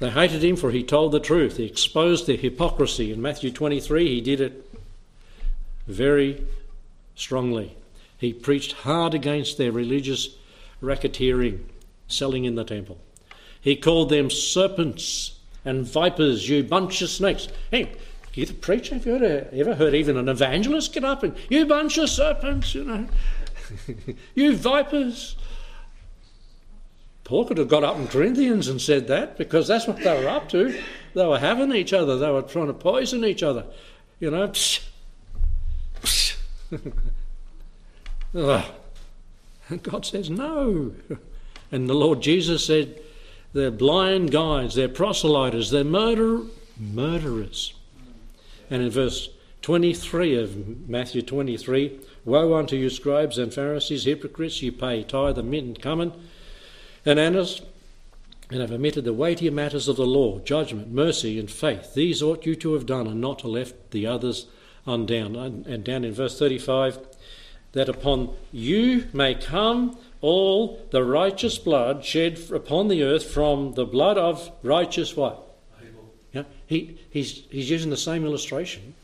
They 0.05 0.11
hated 0.11 0.45
him 0.45 0.57
for 0.57 0.71
he 0.71 0.83
told 0.83 1.13
the 1.13 1.19
truth. 1.19 1.57
He 1.57 1.65
exposed 1.65 2.27
their 2.27 2.37
hypocrisy. 2.37 3.11
In 3.11 3.23
Matthew 3.23 3.51
23, 3.51 4.07
he 4.07 4.21
did 4.21 4.39
it 4.39 4.71
very 5.87 6.45
strongly. 7.15 7.75
He 8.19 8.35
preached 8.35 8.73
hard 8.73 9.15
against 9.15 9.57
their 9.57 9.73
religious 9.73 10.37
racketeering, 10.83 11.61
selling 12.07 12.45
in 12.45 12.55
the 12.55 12.65
temple. 12.65 12.99
He 13.59 13.77
called 13.77 14.11
them 14.11 14.29
serpents 14.29 15.39
and 15.65 15.87
vipers, 15.87 16.51
you 16.51 16.63
bunch 16.65 17.01
of 17.01 17.09
snakes. 17.09 17.49
Hey, 17.71 17.93
you 18.35 18.45
the 18.45 18.53
preacher? 18.53 18.97
Have 18.97 19.07
you 19.07 19.15
ever, 19.15 19.49
ever 19.55 19.75
heard 19.75 19.95
even 19.95 20.19
an 20.19 20.29
evangelist 20.29 20.93
get 20.93 21.05
up 21.05 21.23
and, 21.23 21.35
you 21.49 21.65
bunch 21.65 21.97
of 21.97 22.11
serpents, 22.11 22.75
you 22.75 22.85
know, 22.85 23.09
you 24.35 24.55
vipers? 24.55 25.35
Paul 27.25 27.47
could 27.47 27.59
have 27.59 27.69
got 27.69 27.85
up 27.85 27.97
in 27.97 28.07
Corinthians 28.07 28.69
and 28.69 28.81
said 28.81 29.09
that 29.09 29.39
because 29.39 29.67
that's 29.67 29.87
what 29.87 29.97
they 29.97 30.23
were 30.23 30.29
up 30.29 30.49
to. 30.51 30.79
They 31.15 31.27
were 31.27 31.39
having 31.39 31.73
each 31.73 31.93
other, 31.93 32.19
they 32.19 32.31
were 32.31 32.43
trying 32.43 32.67
to 32.67 32.75
poison 32.75 33.25
each 33.25 33.43
other. 33.43 33.65
You 34.21 34.31
know, 34.31 34.49
psh, 34.49 34.85
psh. 36.03 36.37
And 39.71 39.83
God 39.83 40.05
says 40.05 40.29
no. 40.29 40.93
And 41.73 41.89
the 41.89 41.95
Lord 41.95 42.21
Jesus 42.21 42.67
said, 42.67 43.01
they're 43.55 43.71
blind 43.71 44.31
guides, 44.31 44.75
they're 44.75 44.89
proselyters, 44.89 45.71
they're 45.71 45.85
murder, 45.85 46.43
murderers. 46.79 47.75
And 48.69 48.83
in 48.83 48.91
verse 48.91 49.31
23 49.63 50.37
of 50.37 50.89
Matthew 50.89 51.23
23, 51.23 51.99
Woe 52.25 52.55
unto 52.55 52.77
you, 52.77 52.91
scribes 52.91 53.39
and 53.39 53.55
Pharisees, 53.55 54.05
hypocrites, 54.05 54.61
you 54.61 54.73
pay 54.73 55.03
tithe 55.03 55.39
mint 55.39 55.67
and 55.67 55.81
cumin 55.81 56.13
and 57.05 57.19
anise, 57.19 57.61
and 58.51 58.61
have 58.61 58.73
omitted 58.73 59.05
the 59.05 59.13
weightier 59.13 59.51
matters 59.51 59.89
of 59.89 59.97
the 59.97 60.07
law, 60.07 60.39
judgment, 60.41 60.91
mercy, 60.91 61.39
and 61.39 61.51
faith. 61.51 61.95
These 61.95 62.23
ought 62.23 62.47
you 62.47 62.55
to 62.57 62.75
have 62.75 62.87
done, 62.87 63.07
and 63.07 63.21
not 63.21 63.41
to 63.41 63.49
left 63.49 63.91
the 63.91 64.07
others 64.07 64.47
undone. 64.87 65.65
And 65.67 65.85
down 65.85 66.05
in 66.05 66.13
verse 66.13 66.39
35, 66.39 66.99
that 67.73 67.89
upon 67.89 68.35
you 68.53 69.07
may 69.13 69.35
come 69.35 69.99
all 70.21 70.87
the 70.91 71.05
righteous 71.05 71.59
blood 71.59 72.05
shed 72.05 72.41
upon 72.53 72.89
the 72.89 73.03
earth 73.03 73.25
from 73.25 73.75
the 73.75 73.85
blood 73.85 74.17
of 74.17 74.51
righteous 74.63 75.17
what? 75.17 75.43
Yeah, 76.33 76.45
he, 76.67 76.99
he's, 77.11 77.45
he's 77.51 77.71
using 77.71 77.91
the 77.91 77.97
same 77.97 78.25
illustration 78.25 78.95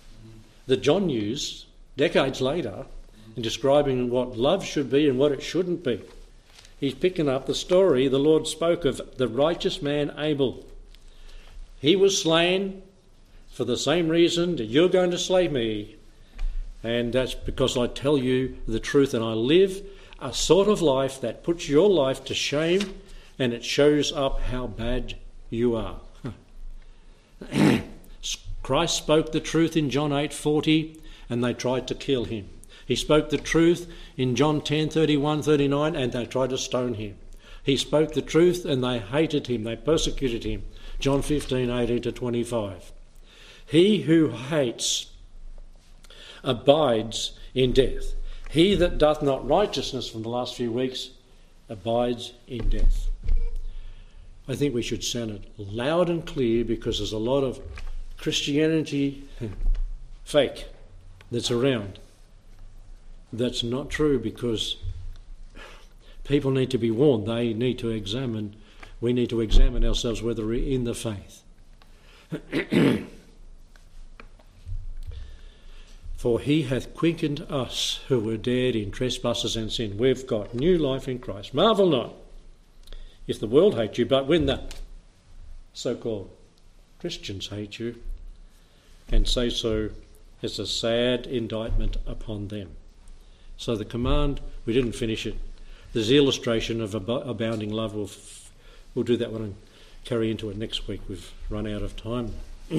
that 0.66 0.78
John 0.78 1.10
used 1.10 1.66
decades 1.96 2.40
later 2.40 2.86
in 3.36 3.42
describing 3.42 4.10
what 4.10 4.36
love 4.36 4.64
should 4.64 4.90
be 4.90 5.08
and 5.08 5.18
what 5.18 5.32
it 5.32 5.42
shouldn't 5.42 5.84
be 5.84 6.00
he's 6.80 6.94
picking 6.94 7.28
up 7.28 7.46
the 7.46 7.54
story 7.54 8.08
the 8.08 8.18
Lord 8.18 8.46
spoke 8.46 8.84
of 8.84 9.00
the 9.18 9.28
righteous 9.28 9.80
man 9.80 10.12
Abel. 10.18 10.66
He 11.78 11.94
was 11.94 12.20
slain 12.20 12.82
for 13.50 13.64
the 13.64 13.76
same 13.76 14.08
reason 14.08 14.56
that 14.56 14.64
you're 14.64 14.88
going 14.88 15.10
to 15.10 15.18
slay 15.18 15.46
me. 15.46 15.96
And 16.82 17.12
that's 17.12 17.34
because 17.34 17.76
I 17.76 17.86
tell 17.86 18.16
you 18.16 18.56
the 18.66 18.80
truth 18.80 19.12
and 19.12 19.22
I 19.22 19.32
live 19.32 19.82
a 20.18 20.32
sort 20.32 20.68
of 20.68 20.82
life 20.82 21.20
that 21.20 21.44
puts 21.44 21.68
your 21.68 21.88
life 21.88 22.24
to 22.24 22.34
shame 22.34 22.94
and 23.38 23.52
it 23.52 23.64
shows 23.64 24.12
up 24.12 24.40
how 24.40 24.66
bad 24.66 25.14
you 25.48 25.76
are. 25.76 26.00
Christ 28.62 28.96
spoke 28.96 29.32
the 29.32 29.40
truth 29.40 29.76
in 29.76 29.90
John 29.90 30.10
8:40 30.10 30.98
and 31.28 31.42
they 31.42 31.54
tried 31.54 31.88
to 31.88 31.94
kill 31.94 32.24
him. 32.24 32.48
He 32.90 32.96
spoke 32.96 33.30
the 33.30 33.38
truth 33.38 33.88
in 34.16 34.34
John 34.34 34.62
10 34.62 34.88
31 34.88 35.42
39, 35.42 35.94
and 35.94 36.10
they 36.10 36.26
tried 36.26 36.50
to 36.50 36.58
stone 36.58 36.94
him. 36.94 37.18
He 37.62 37.76
spoke 37.76 38.14
the 38.14 38.20
truth 38.20 38.64
and 38.64 38.82
they 38.82 38.98
hated 38.98 39.46
him, 39.46 39.62
they 39.62 39.76
persecuted 39.76 40.42
him. 40.42 40.64
John 40.98 41.22
15 41.22 41.70
18 41.70 42.02
to 42.02 42.10
25. 42.10 42.90
He 43.64 44.02
who 44.02 44.30
hates 44.30 45.12
abides 46.42 47.38
in 47.54 47.70
death. 47.70 48.14
He 48.50 48.74
that 48.74 48.98
doth 48.98 49.22
not 49.22 49.48
righteousness 49.48 50.10
from 50.10 50.24
the 50.24 50.28
last 50.28 50.56
few 50.56 50.72
weeks 50.72 51.10
abides 51.68 52.32
in 52.48 52.70
death. 52.70 53.08
I 54.48 54.56
think 54.56 54.74
we 54.74 54.82
should 54.82 55.04
sound 55.04 55.30
it 55.30 55.44
loud 55.56 56.10
and 56.10 56.26
clear 56.26 56.64
because 56.64 56.98
there's 56.98 57.12
a 57.12 57.18
lot 57.18 57.44
of 57.44 57.60
Christianity 58.16 59.28
hmm, 59.38 59.52
fake 60.24 60.66
that's 61.30 61.52
around 61.52 62.00
that's 63.32 63.62
not 63.62 63.90
true 63.90 64.18
because 64.18 64.76
people 66.24 66.50
need 66.50 66.70
to 66.70 66.78
be 66.78 66.90
warned. 66.90 67.26
They 67.26 67.52
need 67.52 67.78
to 67.80 67.90
examine, 67.90 68.56
we 69.00 69.12
need 69.12 69.30
to 69.30 69.40
examine 69.40 69.84
ourselves 69.84 70.22
whether 70.22 70.46
we're 70.46 70.68
in 70.68 70.84
the 70.84 70.94
faith. 70.94 71.42
For 76.16 76.38
he 76.38 76.62
hath 76.62 76.94
quickened 76.94 77.40
us 77.48 78.00
who 78.08 78.20
were 78.20 78.36
dead 78.36 78.76
in 78.76 78.90
trespasses 78.90 79.56
and 79.56 79.72
sin. 79.72 79.96
We've 79.96 80.26
got 80.26 80.54
new 80.54 80.76
life 80.76 81.08
in 81.08 81.18
Christ. 81.18 81.54
Marvel 81.54 81.88
not 81.88 82.12
if 83.30 83.38
the 83.38 83.46
world 83.46 83.76
hate 83.76 83.96
you, 83.96 84.04
but 84.04 84.26
when 84.26 84.46
the 84.46 84.60
so 85.72 85.94
called 85.94 86.30
Christians 86.98 87.46
hate 87.46 87.78
you 87.78 87.94
and 89.10 89.26
say 89.28 89.50
so, 89.50 89.90
it's 90.42 90.58
a 90.58 90.66
sad 90.66 91.26
indictment 91.26 91.96
upon 92.06 92.48
them. 92.48 92.76
So 93.60 93.76
the 93.76 93.84
command, 93.84 94.40
we 94.64 94.72
didn't 94.72 94.92
finish 94.92 95.26
it. 95.26 95.34
There's 95.92 96.08
the 96.08 96.16
illustration 96.16 96.80
of 96.80 96.94
ab- 96.94 97.10
abounding 97.10 97.70
love 97.70 97.94
will 97.94 98.04
f- 98.04 98.50
we'll 98.94 99.04
do 99.04 99.18
that 99.18 99.30
one 99.30 99.42
and 99.42 99.54
carry 100.02 100.30
into 100.30 100.48
it 100.48 100.56
next 100.56 100.88
week. 100.88 101.02
We've 101.10 101.30
run 101.50 101.66
out 101.66 101.82
of 101.82 101.94
time, 101.94 102.32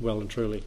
well 0.00 0.20
and 0.20 0.28
truly. 0.28 0.64